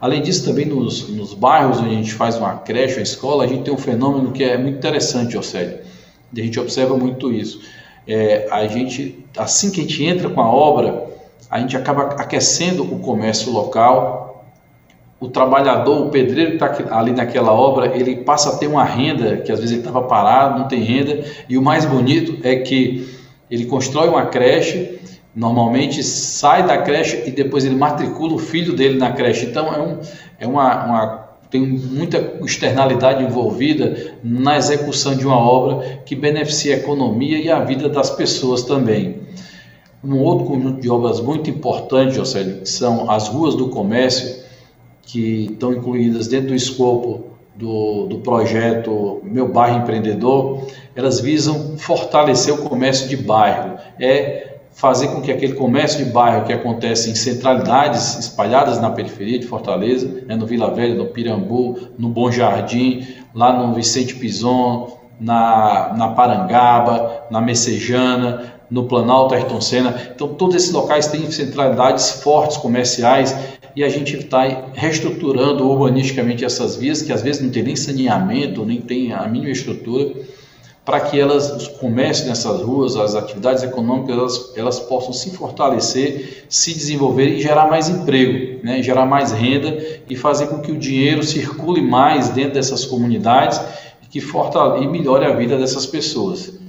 Além 0.00 0.22
disso, 0.22 0.44
também 0.44 0.64
nos, 0.64 1.08
nos 1.08 1.34
bairros 1.34 1.78
onde 1.78 1.90
a 1.90 1.94
gente 1.94 2.12
faz 2.12 2.36
uma 2.36 2.54
creche, 2.58 2.96
uma 2.96 3.02
escola, 3.02 3.44
a 3.44 3.46
gente 3.48 3.64
tem 3.64 3.74
um 3.74 3.78
fenômeno 3.78 4.30
que 4.30 4.44
é 4.44 4.56
muito 4.56 4.78
interessante, 4.78 5.36
Océlio. 5.36 5.78
A 6.36 6.40
gente 6.40 6.58
observa 6.58 6.96
muito 6.96 7.32
isso. 7.32 7.60
É, 8.06 8.48
a 8.50 8.66
gente, 8.66 9.24
assim 9.36 9.70
que 9.70 9.80
a 9.80 9.82
gente 9.84 10.04
entra 10.04 10.28
com 10.28 10.40
a 10.40 10.50
obra, 10.50 11.06
a 11.50 11.60
gente 11.60 11.76
acaba 11.76 12.02
aquecendo 12.14 12.82
o 12.82 12.98
comércio 12.98 13.52
local, 13.52 14.44
o 15.20 15.28
trabalhador, 15.28 16.06
o 16.06 16.10
pedreiro 16.10 16.58
que 16.58 16.82
está 16.82 16.98
ali 16.98 17.12
naquela 17.12 17.52
obra, 17.52 17.96
ele 17.96 18.16
passa 18.16 18.50
a 18.50 18.56
ter 18.56 18.66
uma 18.66 18.82
renda, 18.82 19.36
que 19.36 19.52
às 19.52 19.60
vezes 19.60 19.70
ele 19.72 19.80
estava 19.80 20.02
parado, 20.02 20.58
não 20.58 20.66
tem 20.66 20.82
renda, 20.82 21.24
e 21.48 21.56
o 21.56 21.62
mais 21.62 21.84
bonito 21.84 22.38
é 22.42 22.56
que 22.56 23.08
ele 23.48 23.66
constrói 23.66 24.08
uma 24.08 24.26
creche, 24.26 24.98
normalmente 25.34 26.02
sai 26.02 26.66
da 26.66 26.78
creche 26.78 27.22
e 27.26 27.30
depois 27.30 27.64
ele 27.64 27.76
matricula 27.76 28.34
o 28.34 28.38
filho 28.38 28.74
dele 28.74 28.98
na 28.98 29.12
creche. 29.12 29.46
Então 29.46 29.72
é, 29.72 29.78
um, 29.78 30.00
é 30.40 30.46
uma, 30.46 30.84
uma 30.84 31.28
tem 31.52 31.60
muita 31.60 32.38
externalidade 32.42 33.22
envolvida 33.22 34.14
na 34.24 34.56
execução 34.56 35.14
de 35.14 35.26
uma 35.26 35.36
obra 35.36 36.00
que 36.06 36.16
beneficia 36.16 36.74
a 36.74 36.78
economia 36.78 37.38
e 37.38 37.50
a 37.50 37.60
vida 37.60 37.90
das 37.90 38.08
pessoas 38.08 38.62
também. 38.62 39.20
Um 40.02 40.18
outro 40.18 40.46
conjunto 40.46 40.80
de 40.80 40.88
obras 40.88 41.20
muito 41.20 41.50
importante, 41.50 42.14
José, 42.14 42.60
são 42.64 43.10
as 43.10 43.28
ruas 43.28 43.54
do 43.54 43.68
comércio, 43.68 44.42
que 45.02 45.50
estão 45.52 45.74
incluídas 45.74 46.26
dentro 46.26 46.48
do 46.48 46.54
escopo 46.54 47.32
do, 47.54 48.06
do 48.06 48.18
projeto 48.20 49.20
Meu 49.22 49.46
Bairro 49.46 49.80
Empreendedor, 49.80 50.66
elas 50.96 51.20
visam 51.20 51.76
fortalecer 51.76 52.54
o 52.54 52.62
comércio 52.62 53.08
de 53.08 53.16
bairro, 53.16 53.78
é 54.00 54.51
fazer 54.72 55.08
com 55.08 55.20
que 55.20 55.30
aquele 55.30 55.54
comércio 55.54 56.04
de 56.04 56.10
bairro 56.10 56.44
que 56.44 56.52
acontece 56.52 57.10
em 57.10 57.14
centralidades 57.14 58.18
espalhadas 58.18 58.80
na 58.80 58.90
periferia 58.90 59.38
de 59.38 59.46
Fortaleza, 59.46 60.22
né, 60.26 60.34
no 60.34 60.46
Vila 60.46 60.70
Velha, 60.70 60.94
no 60.94 61.06
Pirambu, 61.06 61.78
no 61.98 62.08
Bom 62.08 62.30
Jardim, 62.30 63.06
lá 63.34 63.52
no 63.52 63.74
Vicente 63.74 64.14
Pison, 64.14 64.98
na, 65.20 65.94
na 65.96 66.08
Parangaba, 66.08 67.26
na 67.30 67.40
Messejana, 67.40 68.52
no 68.70 68.84
Planalto 68.84 69.34
Ayrton 69.34 69.60
Senna. 69.60 69.94
Então, 70.14 70.28
todos 70.28 70.56
esses 70.56 70.72
locais 70.72 71.06
têm 71.06 71.30
centralidades 71.30 72.22
fortes 72.22 72.56
comerciais 72.56 73.36
e 73.76 73.84
a 73.84 73.88
gente 73.88 74.16
está 74.16 74.42
reestruturando 74.72 75.68
urbanisticamente 75.68 76.44
essas 76.44 76.76
vias, 76.76 77.02
que 77.02 77.12
às 77.12 77.22
vezes 77.22 77.42
não 77.42 77.50
tem 77.50 77.62
nem 77.62 77.76
saneamento, 77.76 78.64
nem 78.64 78.80
tem 78.80 79.12
a 79.12 79.26
mínima 79.28 79.52
estrutura, 79.52 80.14
para 80.84 81.00
que 81.00 81.18
elas, 81.18 81.50
os 81.52 81.68
comércios 81.68 82.26
nessas 82.26 82.60
ruas, 82.60 82.96
as 82.96 83.14
atividades 83.14 83.62
econômicas, 83.62 84.16
elas, 84.16 84.52
elas 84.56 84.80
possam 84.80 85.12
se 85.12 85.30
fortalecer, 85.30 86.44
se 86.48 86.74
desenvolver 86.74 87.28
e 87.28 87.40
gerar 87.40 87.68
mais 87.68 87.88
emprego, 87.88 88.64
né? 88.64 88.82
gerar 88.82 89.06
mais 89.06 89.30
renda 89.30 89.78
e 90.08 90.16
fazer 90.16 90.48
com 90.48 90.60
que 90.60 90.72
o 90.72 90.76
dinheiro 90.76 91.22
circule 91.22 91.80
mais 91.80 92.30
dentro 92.30 92.54
dessas 92.54 92.84
comunidades 92.84 93.60
e 94.02 94.06
que 94.06 94.20
fortale, 94.20 94.84
e 94.84 94.88
melhore 94.88 95.24
a 95.24 95.34
vida 95.34 95.56
dessas 95.56 95.86
pessoas. 95.86 96.60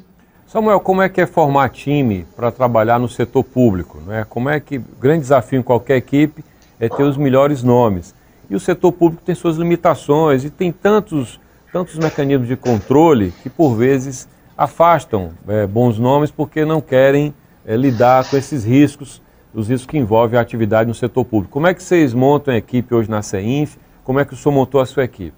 Samuel, 0.46 0.80
como 0.80 1.02
é 1.02 1.10
que 1.10 1.20
é 1.20 1.26
formar 1.26 1.70
time 1.70 2.28
para 2.36 2.52
trabalhar 2.52 3.00
no 3.00 3.10
setor 3.10 3.44
público? 3.44 3.98
Né? 4.06 4.24
Como 4.30 4.48
é 4.48 4.60
que, 4.60 4.80
grande 5.02 5.22
desafio 5.22 5.60
em 5.60 5.64
qualquer 5.64 5.98
equipe, 5.98 6.46
é 6.80 6.88
ter 6.88 7.02
os 7.02 7.18
melhores 7.18 7.64
nomes. 7.64 8.14
E 8.48 8.56
o 8.56 8.60
setor 8.60 8.92
público 8.92 9.24
tem 9.26 9.34
suas 9.34 9.58
limitações 9.58 10.44
e 10.44 10.52
tem 10.52 10.72
tantos, 10.72 11.40
tantos 11.74 11.98
mecanismos 11.98 12.48
de 12.48 12.56
controle 12.56 13.34
que, 13.42 13.50
por 13.50 13.76
vezes, 13.76 14.30
afastam 14.56 15.32
é, 15.48 15.66
bons 15.66 15.98
nomes 15.98 16.30
porque 16.30 16.64
não 16.64 16.80
querem 16.80 17.34
é, 17.66 17.76
lidar 17.76 18.30
com 18.30 18.38
esses 18.38 18.64
riscos, 18.64 19.20
os 19.52 19.68
riscos 19.68 19.88
que 19.88 19.98
envolvem 19.98 20.38
a 20.38 20.42
atividade 20.42 20.88
no 20.88 20.94
setor 20.94 21.26
público. 21.26 21.52
Como 21.52 21.66
é 21.66 21.74
que 21.74 21.82
vocês 21.82 22.14
montam 22.14 22.54
a 22.54 22.58
equipe 22.58 22.94
hoje 22.94 23.10
na 23.10 23.24
CEINF? 23.24 23.78
Como 24.04 24.20
é 24.20 24.26
que 24.26 24.36
o 24.36 24.38
senhor 24.38 24.54
montou 24.54 24.80
a 24.80 24.86
sua 24.86 25.04
equipe? 25.04 25.36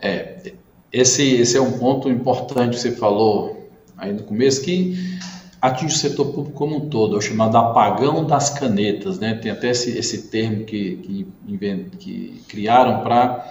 É, 0.00 0.52
esse, 0.92 1.34
esse 1.34 1.56
é 1.56 1.60
um 1.60 1.72
ponto 1.72 2.08
importante 2.08 2.76
que 2.76 2.80
você 2.80 2.92
falou 2.92 3.68
aí 3.96 4.12
no 4.12 4.22
começo, 4.22 4.62
que 4.62 5.18
atinge 5.60 5.94
o 5.94 5.98
setor 5.98 6.26
público 6.26 6.52
como 6.52 6.76
um 6.76 6.88
todo, 6.88 7.16
é 7.16 7.18
o 7.18 7.20
chamado 7.20 7.56
apagão 7.56 8.24
das 8.24 8.50
canetas, 8.50 9.18
né? 9.18 9.34
Tem 9.34 9.50
até 9.50 9.70
esse, 9.70 9.96
esse 9.96 10.28
termo 10.28 10.64
que, 10.64 10.96
que, 10.96 11.26
invent, 11.48 11.96
que 11.98 12.42
criaram 12.48 13.00
para 13.02 13.44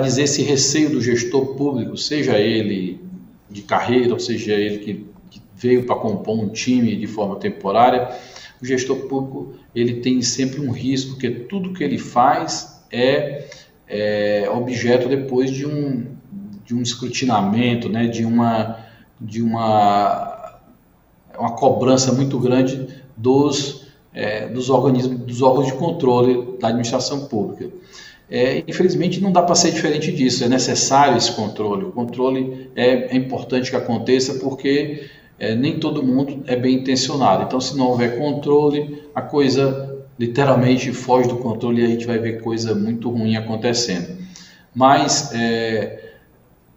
dizer 0.00 0.24
esse 0.24 0.42
receio 0.42 0.90
do 0.90 1.00
gestor 1.00 1.54
público, 1.54 1.96
seja 1.96 2.38
ele 2.38 3.00
de 3.50 3.62
carreira, 3.62 4.12
ou 4.12 4.20
seja 4.20 4.52
ele 4.52 4.78
que, 4.78 5.06
que 5.30 5.42
veio 5.56 5.86
para 5.86 5.96
compor 5.96 6.38
um 6.38 6.48
time 6.48 6.96
de 6.96 7.06
forma 7.06 7.36
temporária, 7.36 8.08
o 8.60 8.66
gestor 8.66 9.08
público 9.08 9.54
ele 9.74 10.00
tem 10.00 10.20
sempre 10.20 10.60
um 10.60 10.70
risco, 10.70 11.12
porque 11.12 11.30
tudo 11.30 11.72
que 11.72 11.82
ele 11.82 11.98
faz 11.98 12.82
é, 12.90 13.48
é 13.86 14.50
objeto 14.50 15.08
depois 15.08 15.50
de 15.50 15.66
um, 15.66 16.06
de 16.66 16.74
um 16.74 16.82
escrutinamento, 16.82 17.88
né? 17.88 18.06
de 18.06 18.24
uma, 18.24 18.84
de 19.20 19.40
uma 19.40 20.38
uma 21.38 21.52
cobrança 21.52 22.12
muito 22.12 22.38
grande 22.38 22.88
dos, 23.16 23.86
é, 24.12 24.48
dos 24.48 24.68
organismos, 24.68 25.20
dos 25.20 25.40
órgãos 25.40 25.66
de 25.66 25.74
controle 25.74 26.58
da 26.58 26.68
administração 26.68 27.26
pública. 27.26 27.70
É, 28.30 28.62
infelizmente 28.68 29.20
não 29.20 29.32
dá 29.32 29.42
para 29.42 29.54
ser 29.54 29.70
diferente 29.70 30.12
disso, 30.12 30.44
é 30.44 30.48
necessário 30.48 31.16
esse 31.16 31.32
controle. 31.32 31.84
O 31.84 31.92
controle 31.92 32.70
é, 32.76 33.14
é 33.14 33.16
importante 33.16 33.70
que 33.70 33.76
aconteça 33.76 34.34
porque 34.34 35.08
é, 35.38 35.54
nem 35.54 35.78
todo 35.78 36.02
mundo 36.02 36.42
é 36.46 36.56
bem 36.56 36.76
intencionado. 36.76 37.44
Então, 37.44 37.60
se 37.60 37.76
não 37.76 37.86
houver 37.86 38.18
controle, 38.18 39.02
a 39.14 39.22
coisa 39.22 39.96
literalmente 40.18 40.92
foge 40.92 41.28
do 41.28 41.36
controle 41.36 41.80
e 41.80 41.84
a 41.84 41.88
gente 41.88 42.06
vai 42.06 42.18
ver 42.18 42.42
coisa 42.42 42.74
muito 42.74 43.08
ruim 43.08 43.36
acontecendo. 43.36 44.18
Mas 44.74 45.30
é, 45.32 46.08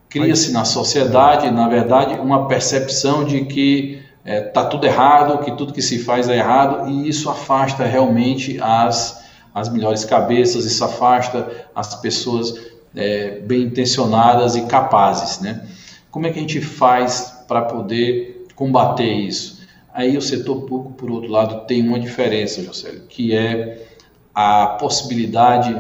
cria-se 0.07 0.51
na 0.51 0.63
sociedade, 0.63 1.49
na 1.49 1.67
verdade, 1.67 2.19
uma 2.19 2.47
percepção 2.47 3.25
de 3.25 3.45
que 3.45 4.01
está 4.23 4.61
é, 4.61 4.65
tudo 4.65 4.85
errado, 4.85 5.43
que 5.43 5.51
tudo 5.57 5.73
que 5.73 5.81
se 5.81 5.97
faz 5.97 6.29
é 6.29 6.37
errado, 6.37 6.89
e 6.89 7.09
isso 7.09 7.29
afasta 7.29 7.83
realmente 7.85 8.59
as, 8.61 9.23
as 9.53 9.69
melhores 9.69 10.05
cabeças, 10.05 10.65
isso 10.65 10.83
afasta 10.83 11.67
as 11.75 11.95
pessoas 11.95 12.71
é, 12.95 13.39
bem 13.39 13.63
intencionadas 13.63 14.55
e 14.55 14.61
capazes. 14.63 15.39
Né? 15.39 15.67
Como 16.09 16.25
é 16.25 16.31
que 16.31 16.39
a 16.39 16.41
gente 16.41 16.61
faz 16.61 17.43
para 17.47 17.63
poder 17.63 18.47
combater 18.55 19.11
isso? 19.11 19.61
Aí 19.93 20.17
o 20.17 20.21
setor 20.21 20.61
público, 20.61 20.93
por 20.93 21.11
outro 21.11 21.29
lado, 21.29 21.65
tem 21.65 21.85
uma 21.85 21.99
diferença, 21.99 22.63
José, 22.63 23.01
que 23.09 23.35
é 23.35 23.87
a 24.33 24.67
possibilidade 24.79 25.77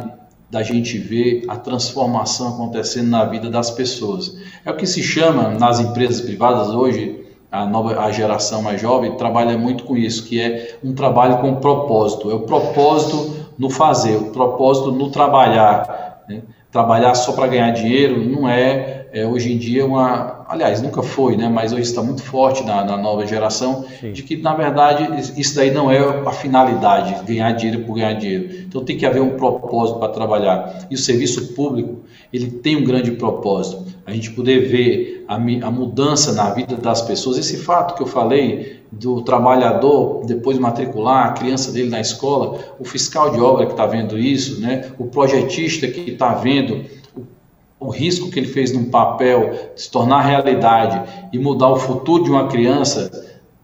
da 0.49 0.61
gente 0.61 0.97
ver 0.97 1.45
a 1.47 1.55
transformação 1.55 2.49
acontecendo 2.49 3.09
na 3.09 3.23
vida 3.23 3.49
das 3.49 3.71
pessoas. 3.71 4.35
É 4.65 4.71
o 4.71 4.75
que 4.75 4.85
se 4.85 5.01
chama 5.01 5.51
nas 5.51 5.79
empresas 5.79 6.19
privadas 6.19 6.69
hoje 6.69 7.21
a 7.51 7.65
nova 7.65 7.99
a 7.99 8.11
geração 8.11 8.61
mais 8.61 8.79
jovem 8.79 9.17
trabalha 9.17 9.57
muito 9.57 9.83
com 9.83 9.97
isso, 9.97 10.23
que 10.23 10.39
é 10.39 10.77
um 10.81 10.93
trabalho 10.93 11.39
com 11.39 11.55
propósito. 11.55 12.31
É 12.31 12.33
o 12.33 12.41
propósito 12.41 13.40
no 13.61 13.69
fazer, 13.69 14.17
o 14.17 14.31
propósito 14.31 14.91
no 14.91 15.11
trabalhar. 15.11 16.23
Né? 16.27 16.41
Trabalhar 16.71 17.13
só 17.13 17.33
para 17.33 17.45
ganhar 17.45 17.69
dinheiro 17.69 18.19
não 18.27 18.49
é, 18.49 19.05
é, 19.13 19.27
hoje 19.27 19.53
em 19.53 19.57
dia 19.59 19.85
uma 19.85 20.41
aliás, 20.51 20.81
nunca 20.81 21.01
foi, 21.01 21.37
né, 21.37 21.47
mas 21.47 21.71
hoje 21.71 21.83
está 21.83 22.03
muito 22.03 22.21
forte 22.23 22.61
na, 22.65 22.83
na 22.83 22.97
nova 22.97 23.25
geração, 23.25 23.85
Sim. 24.01 24.11
de 24.11 24.21
que, 24.21 24.35
na 24.35 24.53
verdade, 24.53 25.07
isso 25.39 25.55
daí 25.55 25.71
não 25.71 25.89
é 25.89 25.97
a 25.99 26.31
finalidade, 26.33 27.23
ganhar 27.23 27.53
dinheiro 27.53 27.85
por 27.85 27.95
ganhar 27.95 28.13
dinheiro. 28.13 28.65
Então 28.67 28.83
tem 28.83 28.97
que 28.97 29.05
haver 29.05 29.21
um 29.21 29.37
propósito 29.37 29.97
para 29.97 30.09
trabalhar. 30.09 30.87
E 30.91 30.95
o 30.95 30.97
serviço 30.97 31.53
público, 31.53 32.01
ele 32.33 32.51
tem 32.51 32.75
um 32.75 32.83
grande 32.83 33.11
propósito. 33.11 33.85
A 34.05 34.11
gente 34.11 34.31
poder 34.31 34.67
ver 34.67 35.23
a, 35.25 35.35
a 35.35 35.71
mudança 35.71 36.33
na 36.33 36.49
vida 36.49 36.75
das 36.75 37.01
pessoas, 37.01 37.37
esse 37.37 37.55
fato 37.55 37.95
que 37.95 38.03
eu 38.03 38.07
falei 38.07 38.80
do 38.91 39.21
trabalhador 39.21 40.25
depois 40.25 40.59
matricular 40.59 41.27
a 41.27 41.31
criança 41.31 41.71
dele 41.71 41.89
na 41.89 42.01
escola, 42.01 42.75
o 42.77 42.83
fiscal 42.83 43.31
de 43.31 43.39
obra 43.39 43.65
que 43.65 43.71
está 43.71 43.85
vendo 43.85 44.17
isso, 44.19 44.59
né, 44.59 44.91
o 44.99 45.05
projetista 45.05 45.87
que 45.87 46.11
está 46.11 46.33
vendo 46.33 46.83
o 47.79 47.89
risco 47.89 48.29
que 48.29 48.37
ele 48.37 48.47
fez 48.47 48.71
num 48.71 48.85
papel 48.85 49.71
se 49.75 49.89
tornar 49.89 50.21
realidade 50.21 51.29
e 51.33 51.39
mudar 51.39 51.69
o 51.69 51.77
futuro 51.77 52.25
de 52.25 52.29
uma 52.29 52.47
criança 52.47 53.09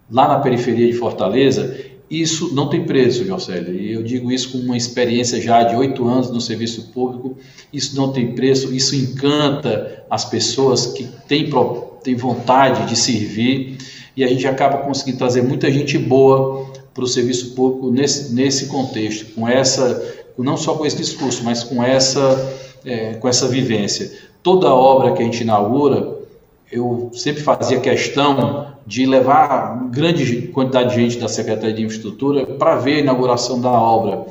lá 0.10 0.28
na 0.28 0.40
periferia 0.40 0.88
de 0.88 0.98
Fortaleza, 0.98 1.78
isso 2.10 2.56
não 2.56 2.70
tem 2.70 2.86
preço, 2.86 3.26
Jocélio. 3.26 3.76
E 3.76 3.92
eu 3.92 4.02
digo 4.02 4.32
isso 4.32 4.54
com 4.54 4.58
uma 4.60 4.78
experiência 4.78 5.40
já 5.42 5.62
de 5.64 5.76
oito 5.76 6.08
anos 6.08 6.32
no 6.32 6.40
serviço 6.40 6.92
público. 6.94 7.38
Isso 7.72 7.96
não 7.96 8.12
tem 8.12 8.34
preço, 8.34 8.74
isso 8.74 8.96
encanta 8.96 10.04
as 10.10 10.24
pessoas 10.26 10.88
que 10.88 11.08
têm, 11.28 11.50
têm 12.02 12.16
vontade 12.16 12.88
de 12.88 12.96
servir 12.96 13.78
e 14.18 14.24
a 14.24 14.28
gente 14.28 14.46
acaba 14.48 14.80
conseguindo 14.80 15.20
trazer 15.20 15.44
muita 15.44 15.72
gente 15.72 15.98
boa 15.98 16.66
para 16.94 17.04
o 17.04 17.08
serviço 17.08 17.54
público 17.54 17.92
nesse, 17.92 18.34
nesse 18.34 18.66
contexto, 18.66 19.34
com 19.36 19.48
essa, 19.48 20.04
não 20.36 20.58
só 20.58 20.74
com 20.74 20.86
esse 20.86 20.98
discurso, 20.98 21.44
mas 21.44 21.64
com 21.64 21.84
essa 21.84 22.66
é, 22.88 23.16
com 23.16 23.28
essa 23.28 23.48
vivência. 23.48 24.12
Toda 24.42 24.74
obra 24.74 25.12
que 25.12 25.22
a 25.22 25.26
gente 25.26 25.42
inaugura, 25.42 26.18
eu 26.72 27.12
sempre 27.14 27.44
fazia 27.44 27.80
questão 27.80 28.74
de 28.86 29.06
levar 29.06 29.90
grande 29.92 30.44
quantidade 30.48 30.96
de 30.96 31.02
gente 31.02 31.20
da 31.20 31.28
Secretaria 31.28 31.76
de 31.76 31.84
Infraestrutura 31.84 32.46
para 32.46 32.78
ver 32.78 32.96
a 32.96 33.00
inauguração 33.00 33.60
da 33.60 33.70
obra, 33.70 34.26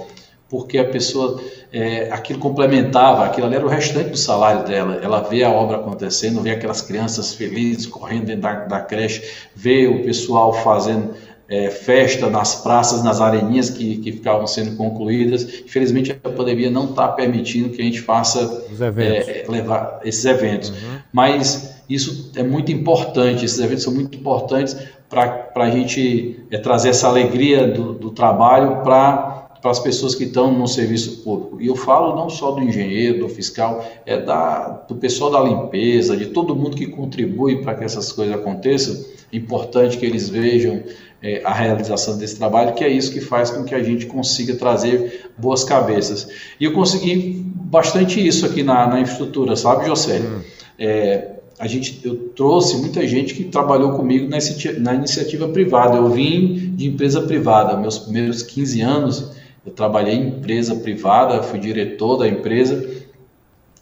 porque 0.49 0.79
a 0.79 0.85
pessoa, 0.85 1.41
é, 1.73 2.11
aquilo 2.13 2.39
complementava, 2.39 3.25
aquilo 3.25 3.47
ali 3.47 3.57
era 3.57 3.67
o 3.67 3.69
restante 3.69 4.11
do 4.11 4.17
salário 4.17 4.65
dela. 4.65 5.01
Ela 5.03 5.21
vê 5.21 5.43
a 5.43 5.51
obra 5.51 5.77
acontecendo, 5.79 6.41
vê 6.41 6.51
aquelas 6.51 6.81
crianças 6.81 7.35
felizes 7.35 7.87
correndo 7.87 8.27
dentro 8.27 8.43
da, 8.43 8.55
da 8.65 8.81
creche, 8.81 9.23
vê 9.55 9.87
o 9.89 10.05
pessoal 10.05 10.53
fazendo 10.53 11.15
é, 11.49 11.71
festa 11.71 12.29
nas 12.29 12.57
praças, 12.57 13.03
nas 13.03 13.21
areninhas 13.21 13.71
que, 13.71 13.99
que 13.99 14.13
ficavam 14.13 14.47
sendo 14.47 14.77
concluídas. 14.77 15.43
Infelizmente, 15.65 16.13
a 16.13 16.29
pandemia 16.29 16.71
não 16.71 16.91
está 16.91 17.09
permitindo 17.09 17.71
que 17.71 17.81
a 17.81 17.85
gente 17.85 18.01
faça 18.01 18.65
é, 18.99 19.45
levar 19.49 20.01
esses 20.05 20.25
eventos. 20.25 20.71
Uhum. 20.71 20.99
Mas 21.13 21.77
isso 21.89 22.33
é 22.37 22.43
muito 22.43 22.73
importante, 22.73 23.45
esses 23.45 23.59
eventos 23.59 23.85
são 23.85 23.95
muito 23.95 24.17
importantes 24.17 24.77
para 25.09 25.51
a 25.55 25.71
gente 25.71 26.41
é, 26.51 26.59
trazer 26.59 26.91
essa 26.91 27.07
alegria 27.07 27.67
do, 27.69 27.95
do 27.95 28.11
trabalho 28.11 28.83
para 28.83 29.46
para 29.67 29.73
as 29.73 29.81
pessoas 29.81 30.15
que 30.15 30.23
estão 30.23 30.57
no 30.57 30.69
serviço 30.69 31.25
público. 31.25 31.61
E 31.61 31.67
eu 31.67 31.75
falo 31.75 32.15
não 32.15 32.31
só 32.31 32.53
do 32.53 32.63
engenheiro, 32.63 33.19
do 33.19 33.29
fiscal, 33.29 33.85
é 34.07 34.17
da, 34.17 34.85
do 34.87 34.95
pessoal 34.95 35.29
da 35.29 35.41
limpeza, 35.41 36.17
de 36.17 36.27
todo 36.27 36.55
mundo 36.55 36.77
que 36.77 36.87
contribui 36.87 37.63
para 37.63 37.75
que 37.75 37.83
essas 37.83 38.13
coisas 38.13 38.33
aconteçam. 38.33 38.95
É 39.33 39.37
importante 39.37 39.99
que 39.99 40.07
eles 40.07 40.29
vejam 40.29 40.85
é, 41.21 41.43
a 41.45 41.53
realização 41.53 42.17
desse 42.17 42.37
trabalho, 42.37 42.75
que 42.75 42.85
é 42.85 42.89
isso 42.89 43.13
que 43.13 43.21
faz 43.21 43.51
com 43.51 43.65
que 43.65 43.75
a 43.75 43.83
gente 43.83 44.07
consiga 44.07 44.55
trazer 44.55 45.33
boas 45.37 45.65
cabeças. 45.65 46.29
E 46.61 46.65
eu 46.65 46.73
consegui 46.73 47.45
bastante 47.53 48.25
isso 48.25 48.47
aqui 48.47 48.63
na, 48.63 48.87
na 48.87 49.01
infraestrutura, 49.01 49.57
sabe, 49.57 49.85
José? 49.85 50.21
Hum. 50.21 50.43
É, 50.79 51.31
a 51.59 51.67
gente, 51.67 52.03
eu 52.05 52.15
trouxe 52.37 52.77
muita 52.77 53.05
gente 53.05 53.35
que 53.35 53.43
trabalhou 53.43 53.95
comigo 53.95 54.29
na, 54.29 54.39
na 54.79 54.95
iniciativa 54.95 55.49
privada. 55.49 55.97
Eu 55.97 56.09
vim 56.09 56.73
de 56.77 56.87
empresa 56.87 57.21
privada, 57.23 57.77
meus 57.77 57.99
primeiros 57.99 58.45
15 58.45 58.81
anos 58.81 59.36
eu 59.67 59.73
trabalhei 59.73 60.15
em 60.15 60.29
empresa 60.29 60.77
privada, 60.77 61.43
fui 61.43 61.59
diretor 61.59 62.19
da 62.19 62.29
empresa 62.29 63.05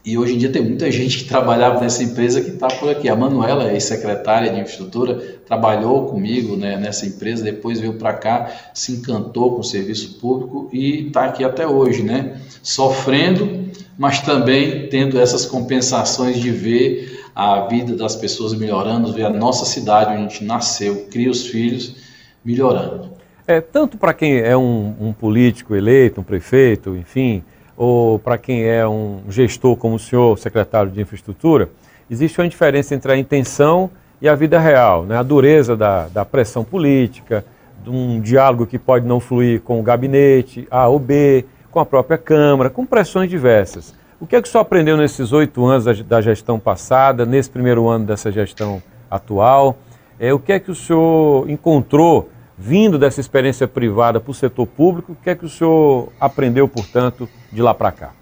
e 0.05 0.19
hoje 0.19 0.35
em 0.35 0.39
dia 0.39 0.51
tem 0.51 0.63
muita 0.63 0.91
gente 0.91 1.19
que 1.19 1.25
trabalhava 1.25 1.81
nessa 1.81 2.03
empresa 2.03 2.41
que 2.41 2.51
está 2.51 2.69
por 2.69 2.91
aqui. 2.91 3.09
A 3.09 3.17
Manuela, 3.17 3.73
ex-secretária 3.73 4.51
de 4.51 4.61
infraestrutura, 4.61 5.15
trabalhou 5.47 6.07
comigo 6.07 6.57
né, 6.57 6.77
nessa 6.77 7.07
empresa, 7.07 7.43
depois 7.43 7.81
veio 7.81 7.95
para 7.95 8.13
cá, 8.13 8.51
se 8.75 8.93
encantou 8.93 9.55
com 9.55 9.61
o 9.61 9.65
serviço 9.65 10.19
público 10.19 10.69
e 10.73 11.07
está 11.07 11.25
aqui 11.25 11.43
até 11.43 11.67
hoje, 11.67 12.03
né? 12.03 12.39
Sofrendo, 12.63 13.71
mas 13.99 14.21
também 14.21 14.89
tendo 14.89 15.19
essas 15.19 15.47
compensações 15.47 16.39
de 16.39 16.51
ver 16.51 17.25
a 17.35 17.61
vida 17.67 17.97
das 17.97 18.15
pessoas 18.15 18.53
melhorando, 18.53 19.13
ver 19.13 19.25
a 19.25 19.31
nossa 19.31 19.65
cidade 19.65 20.11
onde 20.11 20.19
a 20.19 20.29
gente 20.29 20.45
nasceu, 20.45 21.07
cria 21.11 21.31
os 21.31 21.47
filhos 21.47 21.95
melhorando. 22.45 23.15
É, 23.47 23.61
tanto 23.61 23.99
para 23.99 24.15
quem 24.15 24.39
é 24.39 24.57
um, 24.57 24.95
um 24.99 25.13
político 25.13 25.77
eleito, 25.77 26.21
um 26.21 26.25
prefeito, 26.25 26.97
enfim, 26.97 27.45
ou 27.77 28.19
para 28.19 28.39
quem 28.39 28.65
é 28.65 28.87
um 28.89 29.21
gestor 29.29 29.77
como 29.77 29.97
o 29.97 29.99
senhor, 29.99 30.39
secretário 30.39 30.91
de 30.91 31.01
infraestrutura, 31.01 31.69
existe 32.11 32.41
uma 32.41 32.49
diferença 32.49 32.95
entre 32.95 33.13
a 33.13 33.19
intenção 33.19 33.91
e 34.21 34.29
a 34.29 34.35
vida 34.35 34.59
real, 34.59 35.05
né? 35.05 35.19
a 35.19 35.23
dureza 35.23 35.77
da, 35.77 36.09
da 36.09 36.25
pressão 36.25 36.65
política, 36.65 37.45
de 37.83 37.91
um 37.91 38.19
diálogo 38.19 38.67
que 38.67 38.79
pode 38.79 39.07
não 39.07 39.21
fluir 39.21 39.61
com 39.61 39.79
o 39.79 39.83
gabinete, 39.83 40.67
A 40.71 40.89
ou 40.89 40.99
B, 40.99 41.45
com 41.71 41.79
a 41.79 41.85
própria 41.85 42.17
Câmara, 42.17 42.71
com 42.71 42.87
pressões 42.87 43.29
diversas. 43.29 43.95
O 44.19 44.27
que 44.27 44.37
é 44.37 44.41
que 44.41 44.49
o 44.49 44.51
senhor 44.51 44.63
aprendeu 44.63 44.97
nesses 44.97 45.33
oito 45.33 45.67
anos 45.67 45.85
da, 46.03 46.21
gestão 46.23 46.59
passada, 46.59 47.27
nesse 47.27 47.51
primeiro 47.51 47.87
ano 47.89 48.07
dessa 48.07 48.33
gestão 48.33 48.83
atual? 49.11 49.77
É, 50.19 50.33
o 50.33 50.39
que 50.39 50.53
é 50.53 50.59
que 50.59 50.71
o 50.71 50.75
senhor 50.75 51.51
encontrou 51.51 52.31
vindo 52.57 52.99
dessa 52.99 53.21
experiência 53.21 53.67
privada 53.67 54.21
para 54.21 54.31
o 54.31 54.35
setor 54.35 54.67
público? 54.67 55.13
O 55.13 55.17
que 55.17 55.31
é 55.31 55.35
que 55.35 55.45
o 55.45 55.49
senhor 55.49 56.13
aprendeu, 56.21 56.69
portanto, 56.69 57.29
de 57.53 57.61
lá 57.61 57.75
para 57.75 57.93
cá? 57.93 58.13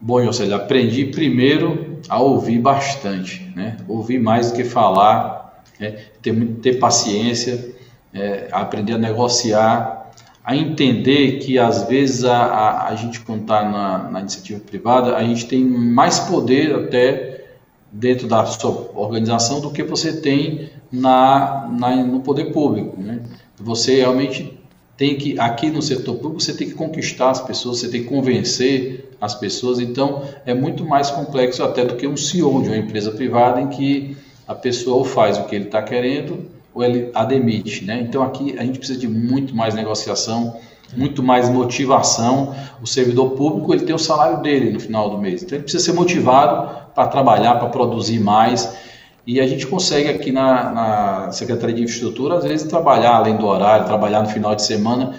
Bom, 0.00 0.20
seja, 0.32 0.56
aprendi 0.56 1.06
primeiro 1.06 1.98
a 2.08 2.20
ouvir 2.20 2.58
bastante, 2.58 3.50
né? 3.56 3.78
Ouvir 3.88 4.18
mais 4.18 4.50
do 4.50 4.56
que 4.56 4.64
falar, 4.64 5.62
né? 5.80 5.96
ter, 6.20 6.34
ter 6.60 6.78
paciência, 6.78 7.74
é, 8.12 8.48
aprender 8.52 8.94
a 8.94 8.98
negociar, 8.98 10.10
a 10.44 10.54
entender 10.54 11.38
que 11.38 11.58
às 11.58 11.84
vezes 11.88 12.22
a, 12.24 12.36
a, 12.36 12.88
a 12.88 12.94
gente 12.96 13.20
quando 13.20 13.42
está 13.42 13.64
na, 13.64 14.10
na, 14.10 14.20
iniciativa 14.20 14.60
privada, 14.60 15.16
a 15.16 15.24
gente 15.24 15.46
tem 15.46 15.64
mais 15.64 16.18
poder 16.20 16.74
até 16.74 17.46
dentro 17.90 18.28
da 18.28 18.44
sua 18.44 18.90
organização 18.94 19.60
do 19.60 19.70
que 19.70 19.82
você 19.82 20.20
tem 20.20 20.68
na, 20.92 21.66
na 21.72 21.96
no 21.96 22.20
poder 22.20 22.52
público, 22.52 23.00
né? 23.00 23.20
Você 23.58 23.96
realmente 23.96 24.58
tem 24.96 25.16
que, 25.16 25.38
aqui 25.38 25.70
no 25.70 25.82
setor 25.82 26.16
público, 26.16 26.40
você 26.40 26.54
tem 26.54 26.68
que 26.68 26.74
conquistar 26.74 27.30
as 27.30 27.40
pessoas, 27.40 27.78
você 27.80 27.88
tem 27.88 28.02
que 28.02 28.08
convencer 28.08 29.10
as 29.20 29.34
pessoas. 29.34 29.80
Então, 29.80 30.22
é 30.46 30.54
muito 30.54 30.84
mais 30.84 31.10
complexo 31.10 31.62
até 31.62 31.84
do 31.84 31.96
que 31.96 32.06
um 32.06 32.16
CEO 32.16 32.62
de 32.62 32.68
uma 32.68 32.76
empresa 32.76 33.10
privada 33.10 33.60
em 33.60 33.68
que 33.68 34.16
a 34.46 34.54
pessoa 34.54 34.96
ou 34.96 35.04
faz 35.04 35.38
o 35.38 35.44
que 35.44 35.54
ele 35.56 35.64
está 35.64 35.82
querendo 35.82 36.46
ou 36.72 36.82
ele 36.82 37.10
a 37.14 37.24
demite. 37.24 37.84
Né? 37.84 38.00
Então, 38.00 38.22
aqui 38.22 38.56
a 38.58 38.64
gente 38.64 38.78
precisa 38.78 38.98
de 38.98 39.08
muito 39.08 39.54
mais 39.54 39.74
negociação, 39.74 40.56
muito 40.96 41.22
mais 41.22 41.48
motivação. 41.48 42.54
O 42.82 42.86
servidor 42.86 43.30
público 43.30 43.72
ele 43.72 43.84
tem 43.84 43.94
o 43.94 43.98
salário 43.98 44.42
dele 44.42 44.70
no 44.70 44.80
final 44.80 45.10
do 45.10 45.18
mês. 45.18 45.42
Então, 45.42 45.56
ele 45.56 45.62
precisa 45.62 45.84
ser 45.84 45.92
motivado 45.92 46.92
para 46.94 47.08
trabalhar, 47.08 47.56
para 47.56 47.68
produzir 47.68 48.20
mais. 48.20 48.76
E 49.26 49.40
a 49.40 49.46
gente 49.46 49.66
consegue 49.66 50.08
aqui 50.08 50.30
na, 50.30 50.70
na, 50.70 51.32
Secretaria 51.32 51.74
de 51.74 51.82
Infraestrutura, 51.82 52.36
às 52.36 52.44
vezes, 52.44 52.68
trabalhar 52.68 53.16
além 53.16 53.36
do 53.36 53.46
horário, 53.46 53.86
trabalhar 53.86 54.22
no 54.22 54.28
final 54.28 54.54
de 54.54 54.62
semana, 54.62 55.14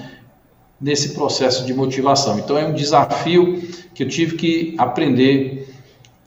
nesse 0.79 1.15
processo 1.15 1.65
de 1.65 1.73
motivação. 1.73 2.37
Então, 2.37 2.57
é 2.57 2.65
um 2.65 2.73
desafio 2.73 3.63
que 3.95 4.03
eu 4.03 4.07
tive 4.07 4.35
que 4.35 4.75
aprender 4.77 5.73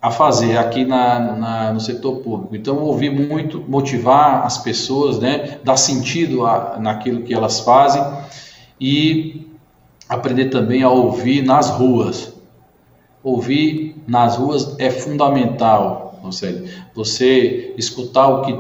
a 0.03 0.11
fazer 0.11 0.57
aqui 0.57 0.85
na, 0.85 1.19
na, 1.37 1.73
no 1.73 1.81
setor 1.81 2.17
público. 2.17 2.57
Então, 2.57 2.79
ouvir 2.79 3.11
muito, 3.11 3.65
motivar 3.69 4.45
as 4.45 4.59
pessoas, 4.59 5.19
né, 5.21 5.59
dar 5.63 5.77
sentido 5.77 6.47
a, 6.47 6.79
naquilo 6.81 7.23
que 7.23 7.33
elas 7.33 7.61
fazem 7.61 8.03
e 8.81 9.47
aprender 10.09 10.47
também 10.47 10.83
a 10.83 10.91
ouvir 10.91 11.43
nas 11.43 11.71
ruas. 11.71 12.33
Ouvir 13.23 14.03
nas 14.07 14.37
ruas 14.37 14.75
é 14.79 14.91
fundamental 14.91 16.08
Conselho. 16.19 16.69
Você 16.95 17.75
escutar 17.77 18.29
o 18.29 18.43
que, 18.43 18.53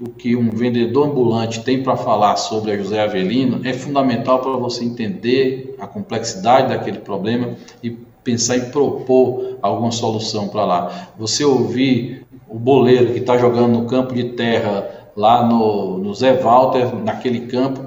o 0.00 0.08
que 0.10 0.36
um 0.36 0.50
vendedor 0.50 1.08
ambulante 1.08 1.62
tem 1.62 1.82
para 1.82 1.96
falar 1.96 2.36
sobre 2.36 2.72
a 2.72 2.76
José 2.76 3.00
Avelino 3.02 3.60
é 3.64 3.72
fundamental 3.72 4.40
para 4.40 4.52
você 4.52 4.84
entender 4.84 5.76
a 5.78 5.86
complexidade 5.86 6.68
daquele 6.68 6.98
problema 6.98 7.54
e 7.82 7.90
pensar 8.22 8.56
em 8.56 8.70
propor 8.70 9.58
alguma 9.60 9.92
solução 9.92 10.48
para 10.48 10.64
lá. 10.64 11.08
Você 11.18 11.44
ouvir 11.44 12.26
o 12.48 12.58
boleiro 12.58 13.12
que 13.12 13.18
está 13.18 13.36
jogando 13.36 13.80
no 13.80 13.86
campo 13.86 14.14
de 14.14 14.30
terra 14.30 15.10
lá 15.16 15.46
no, 15.46 15.98
no 15.98 16.14
Zé 16.14 16.34
Walter, 16.34 16.94
naquele 16.94 17.46
campo, 17.46 17.80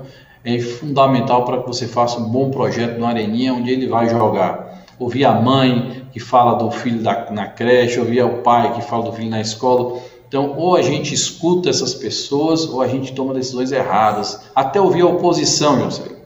é 0.44 0.60
fundamental 0.60 1.44
para 1.44 1.62
que 1.62 1.68
você 1.68 1.88
faça 1.88 2.20
um 2.20 2.30
bom 2.30 2.52
projeto 2.52 3.00
na 3.00 3.10
areninha 3.10 3.54
onde 3.54 3.72
ele 3.72 3.88
vai 3.88 4.08
jogar. 4.08 4.77
Ouvir 5.00 5.26
a 5.26 5.34
mãe 5.40 6.08
que 6.12 6.20
fala 6.20 6.56
do 6.56 6.72
filho 6.72 7.02
da, 7.02 7.32
na 7.32 7.48
creche, 7.48 8.00
ouvir 8.00 8.24
o 8.24 8.42
pai 8.42 8.74
que 8.74 8.82
fala 8.82 9.04
do 9.04 9.14
filho 9.14 9.30
na 9.30 9.42
escola, 9.42 10.00
Então, 10.28 10.56
ou 10.58 10.76
a 10.76 10.82
gente 10.82 11.14
escuta 11.14 11.70
essas 11.70 11.94
pessoas, 11.94 12.66
ou 12.66 12.82
a 12.82 12.88
gente 12.88 13.14
toma 13.14 13.34
decisões 13.34 13.72
erradas. 13.72 14.42
Até 14.56 14.82
ouvir 14.82 15.02
a 15.02 15.08
oposição, 15.08 15.80
José. 15.80 16.18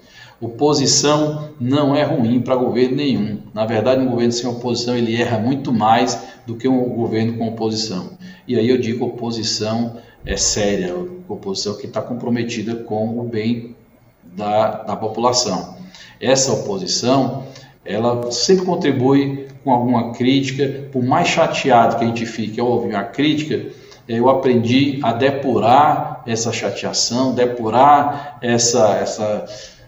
Oposição 0.41 1.49
não 1.59 1.95
é 1.95 2.03
ruim 2.03 2.41
para 2.41 2.55
governo 2.55 2.95
nenhum. 2.95 3.41
Na 3.53 3.63
verdade, 3.63 4.01
um 4.01 4.09
governo 4.09 4.31
sem 4.31 4.49
oposição 4.49 4.97
ele 4.97 5.15
erra 5.15 5.37
muito 5.37 5.71
mais 5.71 6.19
do 6.47 6.55
que 6.55 6.67
um 6.67 6.89
governo 6.89 7.37
com 7.37 7.47
oposição. 7.47 8.17
E 8.47 8.57
aí 8.57 8.67
eu 8.67 8.79
digo 8.79 9.05
oposição 9.05 9.97
é 10.25 10.35
séria, 10.35 10.95
oposição 11.27 11.77
que 11.77 11.85
está 11.85 12.01
comprometida 12.01 12.75
com 12.75 13.19
o 13.19 13.23
bem 13.23 13.75
da, 14.23 14.83
da 14.83 14.95
população. 14.95 15.75
Essa 16.19 16.53
oposição, 16.53 17.43
ela 17.85 18.31
sempre 18.31 18.65
contribui 18.65 19.47
com 19.63 19.71
alguma 19.71 20.11
crítica, 20.11 20.87
por 20.91 21.03
mais 21.03 21.27
chateado 21.27 21.97
que 21.97 22.03
a 22.03 22.07
gente 22.07 22.25
fique 22.25 22.59
ao 22.59 22.67
ouvir 22.67 22.89
uma 22.89 23.03
crítica, 23.03 23.71
eu 24.07 24.29
aprendi 24.29 24.99
a 25.03 25.13
depurar 25.13 26.23
essa 26.25 26.51
chateação, 26.51 27.33
depurar 27.33 28.37
essa, 28.41 28.95
essa, 28.95 29.45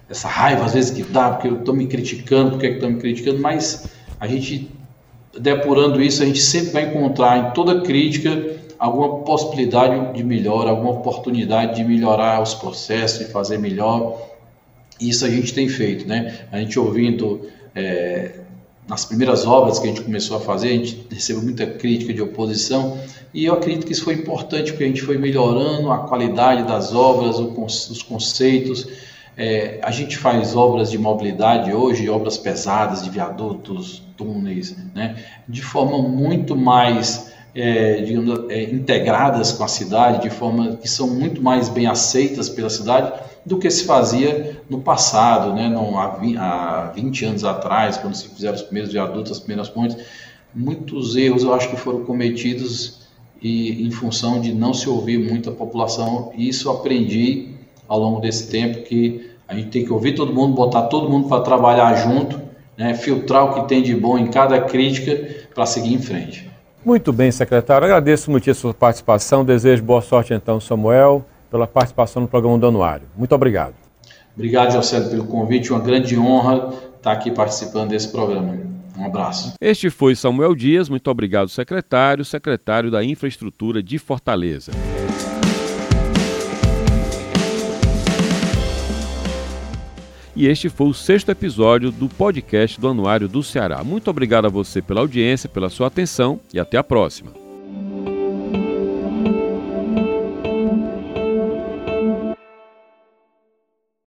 essa 0.09 0.27
raiva 0.27 0.65
às 0.65 0.73
vezes 0.73 0.91
que 0.91 1.03
dá, 1.03 1.31
porque 1.31 1.47
eu 1.47 1.59
estou 1.59 1.75
me 1.75 1.87
criticando, 1.87 2.51
porque 2.51 2.67
estão 2.67 2.91
me 2.91 2.99
criticando, 2.99 3.39
mas 3.39 3.87
a 4.19 4.27
gente 4.27 4.71
depurando 5.37 6.01
isso, 6.01 6.21
a 6.21 6.25
gente 6.25 6.41
sempre 6.41 6.71
vai 6.71 6.83
encontrar 6.83 7.37
em 7.37 7.53
toda 7.53 7.81
crítica 7.81 8.61
alguma 8.77 9.19
possibilidade 9.19 10.13
de 10.13 10.23
melhora, 10.23 10.69
alguma 10.69 10.91
oportunidade 10.91 11.75
de 11.75 11.83
melhorar 11.83 12.41
os 12.41 12.53
processos, 12.53 13.25
de 13.25 13.31
fazer 13.31 13.57
melhor. 13.57 14.21
Isso 14.99 15.25
a 15.25 15.29
gente 15.29 15.53
tem 15.53 15.67
feito, 15.67 16.07
né? 16.07 16.39
A 16.51 16.59
gente 16.59 16.77
ouvindo 16.77 17.41
é, 17.75 18.39
nas 18.87 19.05
primeiras 19.05 19.45
obras 19.45 19.79
que 19.79 19.85
a 19.85 19.89
gente 19.89 20.01
começou 20.01 20.37
a 20.37 20.39
fazer, 20.39 20.69
a 20.69 20.71
gente 20.71 21.07
recebeu 21.09 21.41
muita 21.41 21.65
crítica 21.65 22.13
de 22.13 22.21
oposição 22.21 22.97
e 23.33 23.45
eu 23.45 23.53
acredito 23.53 23.85
que 23.85 23.93
isso 23.93 24.03
foi 24.03 24.13
importante 24.15 24.71
porque 24.71 24.83
a 24.83 24.87
gente 24.87 25.01
foi 25.01 25.17
melhorando 25.17 25.91
a 25.91 25.99
qualidade 25.99 26.63
das 26.67 26.93
obras, 26.93 27.39
os 27.39 28.03
conceitos. 28.03 28.87
É, 29.35 29.79
a 29.81 29.89
gente 29.89 30.17
faz 30.17 30.55
obras 30.55 30.91
de 30.91 30.97
mobilidade 30.97 31.73
hoje, 31.73 32.07
obras 32.07 32.37
pesadas 32.37 33.03
de 33.03 33.09
viadutos, 33.09 34.03
túneis, 34.15 34.75
né, 34.93 35.15
de 35.49 35.63
forma 35.63 35.97
muito 35.97 36.55
mais 36.55 37.33
é, 37.55 38.01
digamos, 38.01 38.49
é, 38.49 38.63
integradas 38.63 39.51
com 39.51 39.63
a 39.63 39.67
cidade, 39.67 40.21
de 40.21 40.29
forma 40.29 40.75
que 40.77 40.87
são 40.87 41.07
muito 41.07 41.41
mais 41.41 41.69
bem 41.69 41.87
aceitas 41.87 42.49
pela 42.49 42.69
cidade 42.69 43.11
do 43.45 43.57
que 43.57 43.69
se 43.69 43.85
fazia 43.85 44.61
no 44.69 44.79
passado, 44.79 45.53
né, 45.53 45.67
no, 45.67 45.97
há, 45.97 46.07
20, 46.15 46.37
há 46.37 46.91
20 46.95 47.25
anos 47.25 47.43
atrás, 47.43 47.97
quando 47.97 48.15
se 48.15 48.29
fizeram 48.29 48.55
os 48.55 48.61
primeiros 48.61 48.91
viadutos, 48.91 49.31
as 49.31 49.39
primeiras 49.39 49.69
pontes. 49.69 49.97
Muitos 50.53 51.15
erros 51.15 51.43
eu 51.43 51.53
acho 51.53 51.69
que 51.69 51.75
foram 51.75 52.05
cometidos 52.05 53.03
e 53.41 53.85
em 53.85 53.91
função 53.91 54.39
de 54.39 54.53
não 54.53 54.73
se 54.73 54.89
ouvir 54.89 55.17
muito 55.17 55.49
a 55.49 55.53
população. 55.53 56.31
E 56.35 56.47
isso 56.47 56.69
aprendi 56.69 57.49
ao 57.87 57.99
longo 57.99 58.21
desse 58.21 58.49
tempo 58.49 58.83
que 58.83 59.31
a 59.47 59.53
gente 59.53 59.69
tem 59.69 59.83
que 59.83 59.91
ouvir 59.91 60.15
todo 60.15 60.33
mundo, 60.33 60.53
botar 60.53 60.83
todo 60.83 61.09
mundo 61.09 61.27
para 61.27 61.41
trabalhar 61.41 61.93
junto, 61.95 62.39
né, 62.77 62.93
filtrar 62.93 63.45
o 63.45 63.53
que 63.53 63.67
tem 63.67 63.83
de 63.83 63.93
bom 63.93 64.17
em 64.17 64.27
cada 64.27 64.61
crítica 64.61 65.45
para 65.53 65.65
seguir 65.65 65.93
em 65.93 66.01
frente. 66.01 66.49
Muito 66.85 67.13
bem, 67.13 67.31
secretário. 67.31 67.85
Agradeço 67.85 68.31
muito 68.31 68.49
a 68.49 68.53
sua 68.53 68.73
participação. 68.73 69.45
Desejo 69.45 69.83
boa 69.83 70.01
sorte, 70.01 70.33
então, 70.33 70.59
Samuel, 70.59 71.25
pela 71.53 71.67
participação 71.67 72.23
no 72.23 72.27
programa 72.27 72.57
do 72.57 72.65
Anuário. 72.65 73.05
Muito 73.15 73.35
obrigado. 73.35 73.75
Obrigado, 74.35 74.71
José, 74.73 74.99
pelo 75.01 75.25
convite. 75.25 75.71
Uma 75.71 75.79
grande 75.79 76.17
honra 76.17 76.73
estar 76.95 77.11
aqui 77.11 77.29
participando 77.29 77.89
desse 77.91 78.11
programa. 78.11 78.57
Um 78.97 79.05
abraço. 79.05 79.53
Este 79.61 79.91
foi 79.91 80.15
Samuel 80.15 80.55
Dias. 80.55 80.89
Muito 80.89 81.11
obrigado, 81.11 81.49
secretário, 81.49 82.25
secretário 82.25 82.89
da 82.89 83.03
Infraestrutura 83.03 83.83
de 83.83 83.99
Fortaleza. 83.99 84.71
E 90.35 90.47
este 90.47 90.69
foi 90.69 90.87
o 90.87 90.93
sexto 90.95 91.29
episódio 91.29 91.91
do 91.91 92.09
podcast 92.09 92.81
do 92.81 92.87
Anuário 92.87 93.27
do 93.27 93.43
Ceará. 93.43 93.83
Muito 93.83 94.09
obrigado 94.09 94.45
a 94.45 94.49
você 94.49 94.81
pela 94.81 95.01
audiência, 95.01 95.47
pela 95.47 95.69
sua 95.69 95.85
atenção 95.85 96.39
e 96.51 96.59
até 96.59 96.77
a 96.77 96.83
próxima. 96.83 97.42